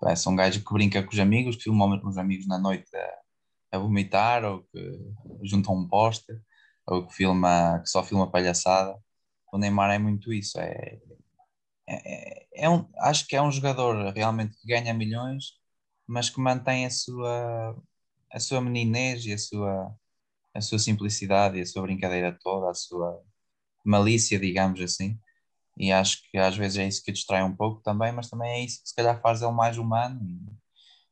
[0.00, 3.76] parece um gajo que brinca com os amigos, que filma os amigos na noite a,
[3.76, 4.80] a vomitar, ou que
[5.44, 6.40] junta um póster
[6.86, 8.96] ou que filma, que só filma palhaçada.
[9.52, 10.58] O Neymar é muito isso.
[10.60, 10.98] É,
[11.88, 15.54] é, é um, acho que é um jogador realmente que ganha milhões,
[16.06, 17.76] mas que mantém a sua,
[18.32, 19.94] a sua meninez e a sua,
[20.54, 23.22] a sua simplicidade e a sua brincadeira toda, a sua
[23.84, 25.18] malícia, digamos assim.
[25.80, 28.60] E acho que às vezes é isso que distrai um pouco também, mas também é
[28.60, 30.20] isso que se calhar faz ele mais humano.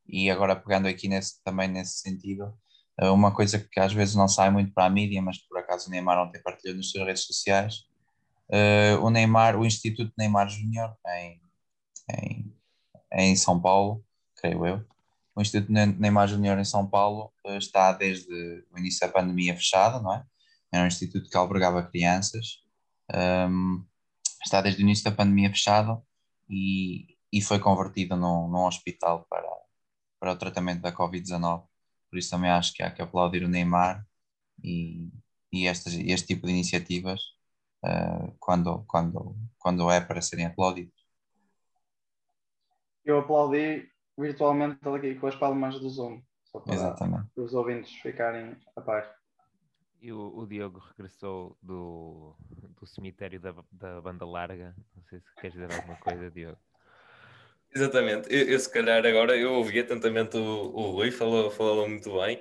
[0.07, 2.55] E, agora pegando aqui nesse, também nesse sentido,
[3.01, 5.89] eh, uma coisa que às vezes não sai muito para a mídia, mas por acaso
[5.89, 7.87] o Neymar ontem partilhou nas suas redes sociais,
[8.51, 11.41] uh, o Neymar, o Instituto Neymar Júnior em,
[12.11, 12.55] em,
[13.13, 14.05] em São Paulo,
[14.37, 14.85] creio eu,
[15.35, 18.31] o Instituto Neymar Júnior em São Paulo uh, está desde
[18.71, 20.25] o início da pandemia fechado, não é?
[20.71, 22.63] Era um instituto que albergava crianças,
[23.11, 23.88] um, ehm,
[24.45, 26.03] está desde o início da pandemia fechado
[26.49, 29.49] e, e foi convertido num, num hospital para,
[30.21, 31.65] para o tratamento da Covid-19
[32.11, 34.07] por isso também acho que há que aplaudir o Neymar
[34.63, 35.11] e,
[35.53, 37.21] e estas, este tipo de iniciativas
[37.85, 40.95] uh, quando, quando, quando é para serem aplaudidos.
[43.05, 47.29] Eu aplaudi virtualmente aqui com as palmas do Zoom, só para Exatamente.
[47.37, 49.18] os ouvintes ficarem a par.
[50.01, 52.35] E o, o Diogo regressou do,
[52.79, 54.75] do cemitério da, da banda larga.
[54.97, 56.59] Não sei se queres dizer alguma coisa, Diogo.
[57.75, 62.11] Exatamente, eu, eu, se calhar agora, eu ouvi atentamente o, o Rui, falou, falou muito
[62.19, 62.41] bem.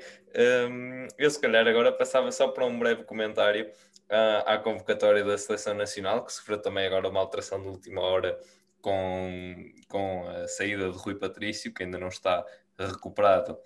[0.70, 3.68] Um, eu se calhar agora passava só para um breve comentário
[4.10, 8.40] uh, à convocatória da Seleção Nacional, que sofreu também agora uma alteração de última hora
[8.82, 9.54] com,
[9.90, 12.46] com a saída de Rui Patrício, que ainda não está
[12.80, 13.58] recuperado,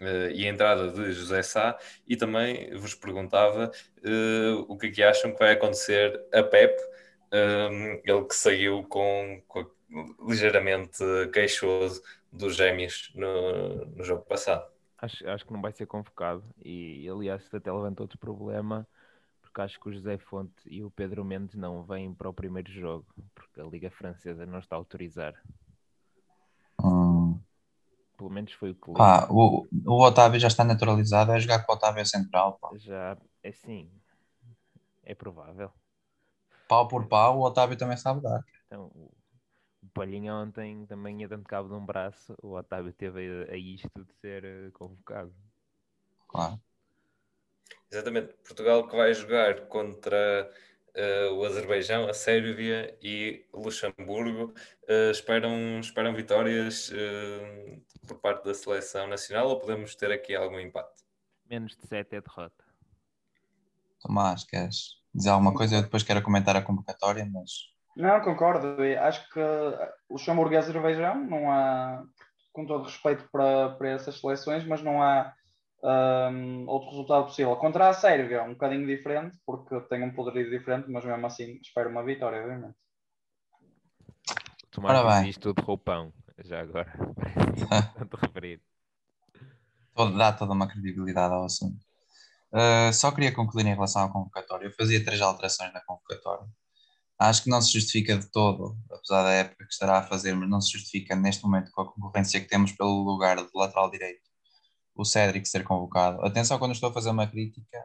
[0.00, 3.70] Uh, e a entrada de José Sá, e também vos perguntava
[4.04, 6.78] uh, o que é que acham que vai acontecer a Pep,
[7.32, 9.66] um, ele que saiu com, com,
[10.28, 14.70] ligeiramente queixoso dos gêmeos no, no jogo passado.
[14.98, 18.86] Acho, acho que não vai ser convocado, e aliás até levantou outro problema,
[19.42, 22.70] porque acho que o José Fonte e o Pedro Mendes não vêm para o primeiro
[22.70, 25.34] jogo, porque a Liga Francesa não está a autorizar.
[28.16, 28.96] Pelo menos foi o que li.
[28.96, 32.58] Pá, o, o Otávio já está naturalizado, é jogar com o Otávio Central.
[32.60, 32.70] Pá.
[32.76, 33.90] Já, é sim,
[35.04, 35.70] é provável.
[36.68, 38.44] Pau por pau, o Otávio também sabe dar.
[38.66, 39.10] Então, o
[39.86, 43.56] o Palhinha ontem também ia dando cabo de um braço, o Otávio teve a, a
[43.56, 45.32] isto de ser uh, convocado.
[46.26, 46.60] Claro.
[47.90, 50.50] Exatamente, Portugal que vai jogar contra
[50.96, 54.54] uh, o Azerbaijão, a Sérvia e Luxemburgo.
[54.88, 56.90] Uh, esperam, esperam vitórias
[58.06, 61.04] por parte da seleção nacional ou podemos ter aqui algum empate?
[61.48, 62.64] Menos de 7 é derrota.
[64.00, 65.76] Tomás, queres dizer alguma coisa?
[65.76, 68.76] Eu depois quero comentar a convocatória, mas não, concordo.
[69.00, 72.04] Acho que o Luxemburgo e Azerbaijão não há,
[72.52, 75.32] com todo respeito para, para essas seleções, mas não há
[75.82, 77.56] um, outro resultado possível.
[77.56, 81.90] Contra a Sérvia, um bocadinho diferente, porque tem um poderio diferente, mas mesmo assim espero
[81.90, 82.76] uma vitória, obviamente.
[84.70, 86.12] Tomás isto de roupão,
[86.44, 86.92] já agora,
[87.98, 88.60] tanto referir.
[90.18, 91.80] Dá toda uma credibilidade ao assunto.
[92.52, 94.66] Uh, só queria concluir em relação à convocatória.
[94.66, 96.46] Eu fazia três alterações na convocatória
[97.18, 100.48] acho que não se justifica de todo, apesar da época que estará a fazer, mas
[100.48, 104.25] não se justifica neste momento com a concorrência que temos pelo lugar do lateral direito,
[105.02, 106.24] o Cédric ser convocado.
[106.24, 107.84] Atenção quando estou a fazer uma crítica,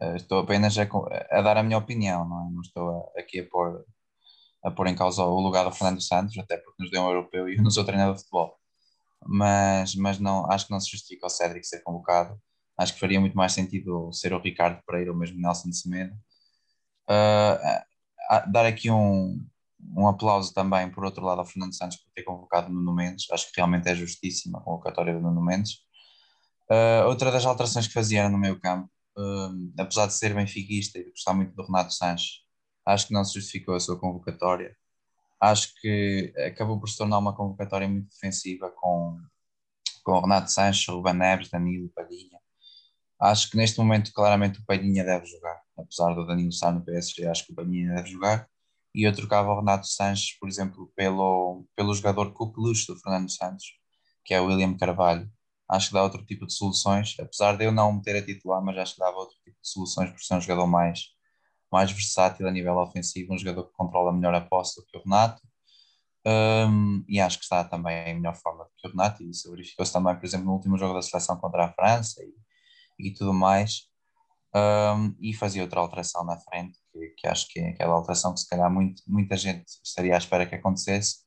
[0.00, 0.82] eh, estou apenas a,
[1.30, 2.50] a dar a minha opinião, não, é?
[2.50, 3.84] não estou a, aqui a pôr,
[4.64, 7.48] a pôr em causa o lugar do Fernando Santos, até porque nos deu um europeu
[7.48, 8.56] e eu não sou treinador de futebol.
[9.24, 12.40] Mas, mas não, acho que não se justifica o Cédric ser convocado.
[12.76, 16.14] Acho que faria muito mais sentido ser o Ricardo Pereira ou mesmo Nelson de Semedo.
[17.08, 19.44] Uh, dar aqui um,
[19.96, 23.30] um aplauso também, por outro lado, ao Fernando Santos por ter convocado o Nuno Mendes.
[23.30, 25.78] Acho que realmente é justíssima a convocatória do Nuno Mendes.
[26.72, 31.10] Uh, outra das alterações que fazia no meio campo, uh, apesar de ser benfiquista e
[31.10, 32.40] gostar muito do Renato Sanches,
[32.86, 34.74] acho que não se justificou a sua convocatória.
[35.40, 39.20] Acho que acabou por se tornar uma convocatória muito defensiva com,
[40.04, 42.38] com Renato Sanches, Ruben Neves, Danilo, Palhinha.
[43.20, 47.26] Acho que neste momento claramente o Palhinha deve jogar apesar do Danilo estar no PSG,
[47.26, 48.48] acho que o Palhinha deve jogar.
[48.94, 53.64] E eu trocava o Renato Sanches, por exemplo, pelo, pelo jogador coqueluche do Fernando Santos,
[54.24, 55.30] que é o William Carvalho.
[55.72, 58.76] Acho que dá outro tipo de soluções, apesar de eu não meter a titular, mas
[58.76, 61.06] acho que dava outro tipo de soluções por ser um jogador mais,
[61.70, 65.02] mais versátil a nível ofensivo, um jogador que controla melhor a posse do que o
[65.02, 65.40] Renato.
[66.26, 69.50] Um, e acho que está também em melhor forma do que o Renato, e isso
[69.50, 73.32] verificou-se também, por exemplo, no último jogo da seleção contra a França e, e tudo
[73.32, 73.88] mais
[74.54, 78.40] um, e fazia outra alteração na frente, que, que acho que é aquela alteração que
[78.40, 81.20] se calhar muito, muita gente estaria à espera que acontecesse,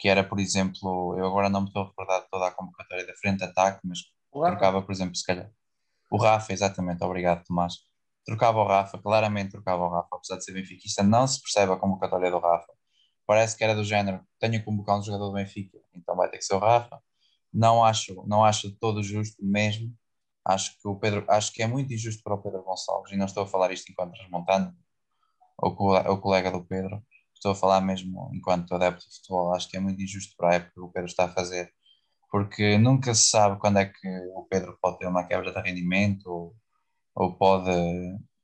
[0.00, 3.06] que era, por exemplo, eu agora não me estou a recordar de toda a convocatória
[3.06, 3.98] da frente ataque, mas
[4.32, 5.50] trocava, por exemplo, se calhar
[6.10, 7.74] o Rafa, exatamente, obrigado Tomás,
[8.26, 11.76] trocava o Rafa, claramente trocava o Rafa, apesar de ser benfiquista, não se percebe a
[11.76, 12.72] convocatória do Rafa,
[13.26, 16.38] parece que era do género, tenho que convocar um jogador do Benfica, então vai ter
[16.38, 17.00] que ser o Rafa,
[17.52, 19.94] não acho, não acho todo justo mesmo,
[20.44, 23.26] Acho que o Pedro, acho que é muito injusto para o Pedro Gonçalves, e não
[23.26, 24.74] estou a falar isto enquanto transmontano,
[25.58, 27.04] ou o colega do Pedro,
[27.40, 30.54] estou a falar mesmo enquanto adepto de futebol, acho que é muito injusto para a
[30.54, 31.72] época que o Pedro está a fazer,
[32.30, 36.26] porque nunca se sabe quando é que o Pedro pode ter uma quebra de rendimento,
[36.26, 36.54] ou,
[37.14, 37.70] ou pode,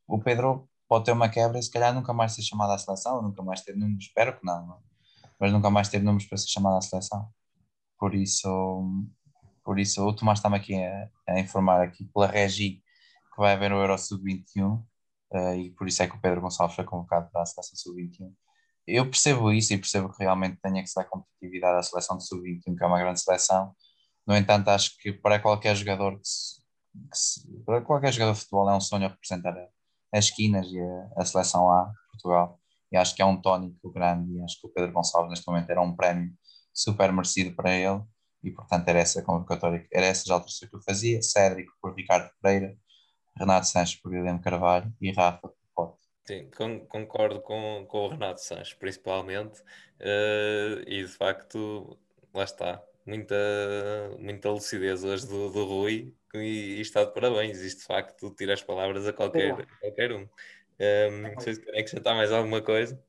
[0.09, 3.22] o Pedro pode ter uma quebra e se calhar nunca mais ser chamado à seleção,
[3.22, 4.78] nunca mais ter números, espero que não,
[5.38, 7.28] mas nunca mais ter números para ser chamado à seleção.
[7.99, 9.05] Por isso,
[9.64, 12.82] por isso, o Tomás está-me aqui a, a, informar aqui pela Regi
[13.34, 14.84] que vai haver o Euro Sub-21 uh,
[15.32, 18.32] eh, e por isso é que o Pedro Gonçalves foi convocado para a seleção Sub-21.
[18.87, 22.26] Eu percebo isso e percebo que realmente tenha que se dar competitividade à seleção de
[22.26, 23.74] Sub-21, que é uma grande seleção.
[24.26, 26.61] No entanto, acho que para qualquer jogador que se,
[27.11, 29.57] que se, para qualquer jogador de futebol é um sonho representar
[30.12, 32.61] as esquinas e a, a seleção A de Portugal.
[32.93, 35.70] E acho que é um tónico grande e acho que o Pedro Gonçalves neste momento
[35.70, 36.32] era um prémio
[36.72, 38.03] super merecido para ele
[38.43, 42.76] e portanto era essa convocatória, era essas alterações que eu fazia, Cédric por Ricardo Pereira,
[43.37, 45.51] Renato Sanches por Guilherme Carvalho e Rafa.
[46.27, 46.51] Sim,
[46.89, 51.97] concordo com, com o Renato Sanches principalmente uh, e de facto
[52.35, 53.37] lá está, muita,
[54.18, 58.55] muita lucidez hoje do, do Rui e, e está de parabéns, isto de facto tira
[58.55, 60.22] as palavras a qualquer, a qualquer um.
[60.22, 60.29] Um,
[60.81, 63.01] ehm, vocês querem acrescentar mais alguma coisa?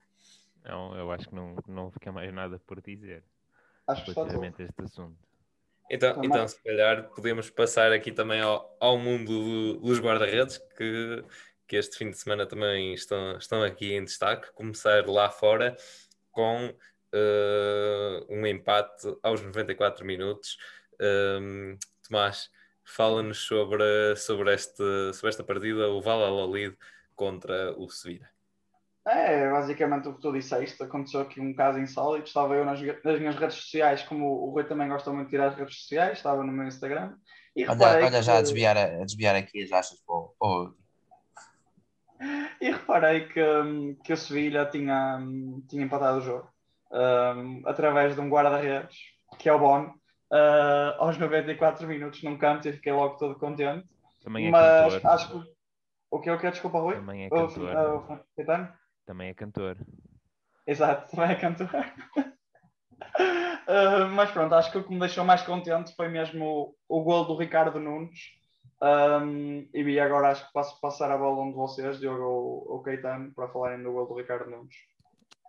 [0.64, 3.24] Não, eu acho que não, não fica mais nada por dizer
[3.88, 5.18] Acho relativamente a este assunto.
[5.90, 6.30] Então, Também.
[6.30, 11.24] então, se calhar, podemos passar aqui também ao, ao mundo do- dos guarda-redes, que,
[11.68, 14.52] que este fim de semana também estão, estão aqui em destaque.
[14.54, 15.76] Começar lá fora
[16.32, 16.74] com
[17.14, 20.58] eh, um empate aos 94 minutos.
[21.02, 22.50] Um, Tomás,
[22.84, 26.76] fala-nos sobre, sobre, este, sobre esta partida, o Valladolid
[27.16, 28.30] contra o Sevilha.
[29.06, 33.20] É, basicamente o que tu disseste, aconteceu aqui um caso insólito, estava eu nas, nas
[33.20, 36.44] minhas redes sociais, como o Rui também gosta muito de tirar as redes sociais, estava
[36.44, 37.16] no meu Instagram,
[37.56, 40.76] e Olha, olha já a desviar, a desviar aqui as achas para o-
[42.62, 46.50] e reparei que, hum, que o Sevilha tinha, hum, tinha empatado o jogo,
[46.92, 48.98] hum, através de um guarda-redes,
[49.38, 49.94] que é o Bono,
[50.32, 53.88] ah, aos 94 minutos num canto e fiquei logo todo contente,
[54.24, 55.12] Também é mas cantor.
[55.12, 55.58] acho que...
[56.10, 56.96] O que eu quero, desculpa Rui?
[56.96, 57.76] Também é O- cantor.
[57.76, 58.74] o Caetano?
[59.06, 59.78] Também é cantor.
[60.66, 61.70] Exato, também é cantor.
[63.68, 67.04] Uh, mas pronto, acho que o que me deixou mais contente foi mesmo o, o
[67.04, 68.20] gol do Ricardo Nunes.
[68.80, 72.82] Um, e agora acho que posso passar a bola um de vocês, Diogo ou, ou
[72.82, 74.76] Caetano, para falarem do gol do Ricardo Nunes.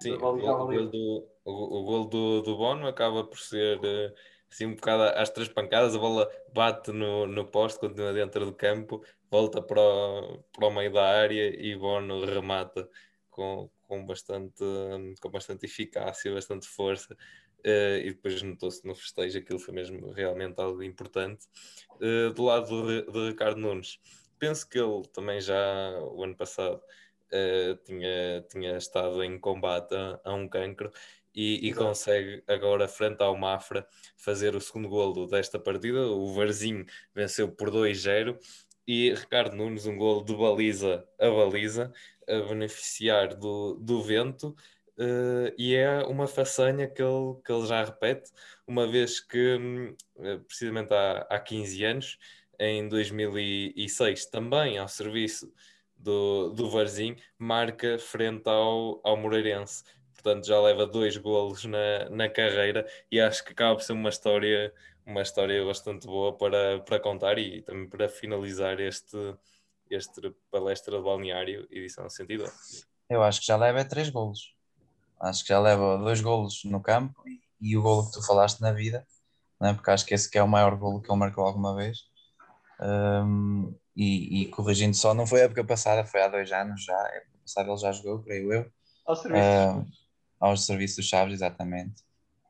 [0.01, 4.15] Sim, o o gol do, o, o gol do, do Bono acaba por ser eh,
[4.51, 8.55] assim um bocado às três pancadas, a bola bate no, no poste, continua dentro do
[8.55, 12.89] campo, volta para o, para o meio da área e Bono remata
[13.29, 14.65] com, com, bastante,
[15.21, 17.17] com bastante eficácia, bastante força.
[17.65, 21.47] Eh, e depois notou-se no festejo, aquilo foi mesmo realmente algo importante.
[22.01, 23.99] Eh, do lado do, do Ricardo Nunes,
[24.39, 25.57] penso que ele também já
[26.01, 26.81] o ano passado
[27.31, 30.91] eh, tinha, tinha estado em combate a, a um cancro
[31.35, 33.87] e, e consegue agora, frente ao Mafra,
[34.17, 36.07] fazer o segundo golo desta partida.
[36.09, 36.85] O Varzinho
[37.15, 38.39] venceu por 2-0
[38.87, 41.93] e Ricardo Nunes, um golo de baliza a baliza,
[42.27, 44.57] a beneficiar do, do vento.
[44.99, 48.31] Eh, e é uma façanha que ele, que ele já repete,
[48.67, 52.19] uma vez que, hum, eh, precisamente há, há 15 anos,
[52.59, 55.53] em 2006, também ao serviço
[55.97, 59.85] do, do Varzinho, marca frente ao, ao Moreirense.
[60.15, 64.09] Portanto, já leva dois golos na, na carreira e acho que acaba por ser uma
[64.09, 64.73] história,
[65.07, 69.17] uma história bastante boa para, para contar e também para finalizar este,
[69.89, 72.85] este palestra de balneário, edição 112.
[73.09, 74.58] Eu acho que já leva é três golos.
[75.21, 77.41] Acho que já leva dois golos no campo e,
[77.73, 79.07] e o golo que tu falaste na vida,
[79.61, 79.75] né?
[79.75, 81.99] porque acho que esse que é o maior golo que ele marcou alguma vez.
[82.81, 86.97] Um, e, e corrigindo só, não foi a época passada, foi há dois anos já.
[86.97, 88.71] A época passada ele já jogou, creio eu,
[89.05, 89.45] Ao serviço.
[89.45, 89.85] Ah,
[90.41, 92.05] aos serviços dos Chaves, exatamente.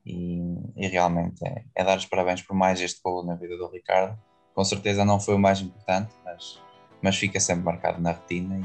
[0.04, 0.38] E,
[0.76, 4.18] e realmente é, é dar os parabéns por mais este golo na vida do Ricardo.
[4.54, 6.60] Com certeza não foi o mais importante, mas,
[7.02, 8.58] mas fica sempre marcado na retina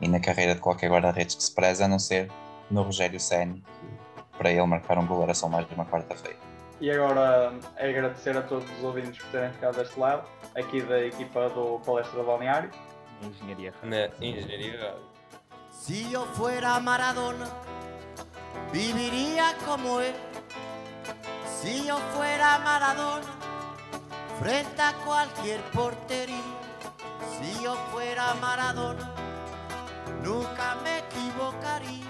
[0.00, 2.30] e, e na carreira de qualquer guarda-redes que se preza, a não ser
[2.70, 6.38] no Rogério Ceni, que para ele marcar um gol era só mais de uma quarta-feira.
[6.80, 10.98] E agora é agradecer a todos os ouvintes por terem ficado deste lado, aqui da
[11.04, 12.70] equipa do Palestra Balneário.
[13.22, 13.74] Engenharia.
[13.82, 14.94] Na engenharia.
[15.70, 17.46] Si yo fuera Maradona,
[18.72, 20.14] viviría como él.
[21.44, 23.26] Si yo fuera Maradona,
[24.38, 26.36] frente a cualquier portería.
[27.38, 29.12] Si yo fuera Maradona,
[30.22, 32.09] nunca me equivocaría.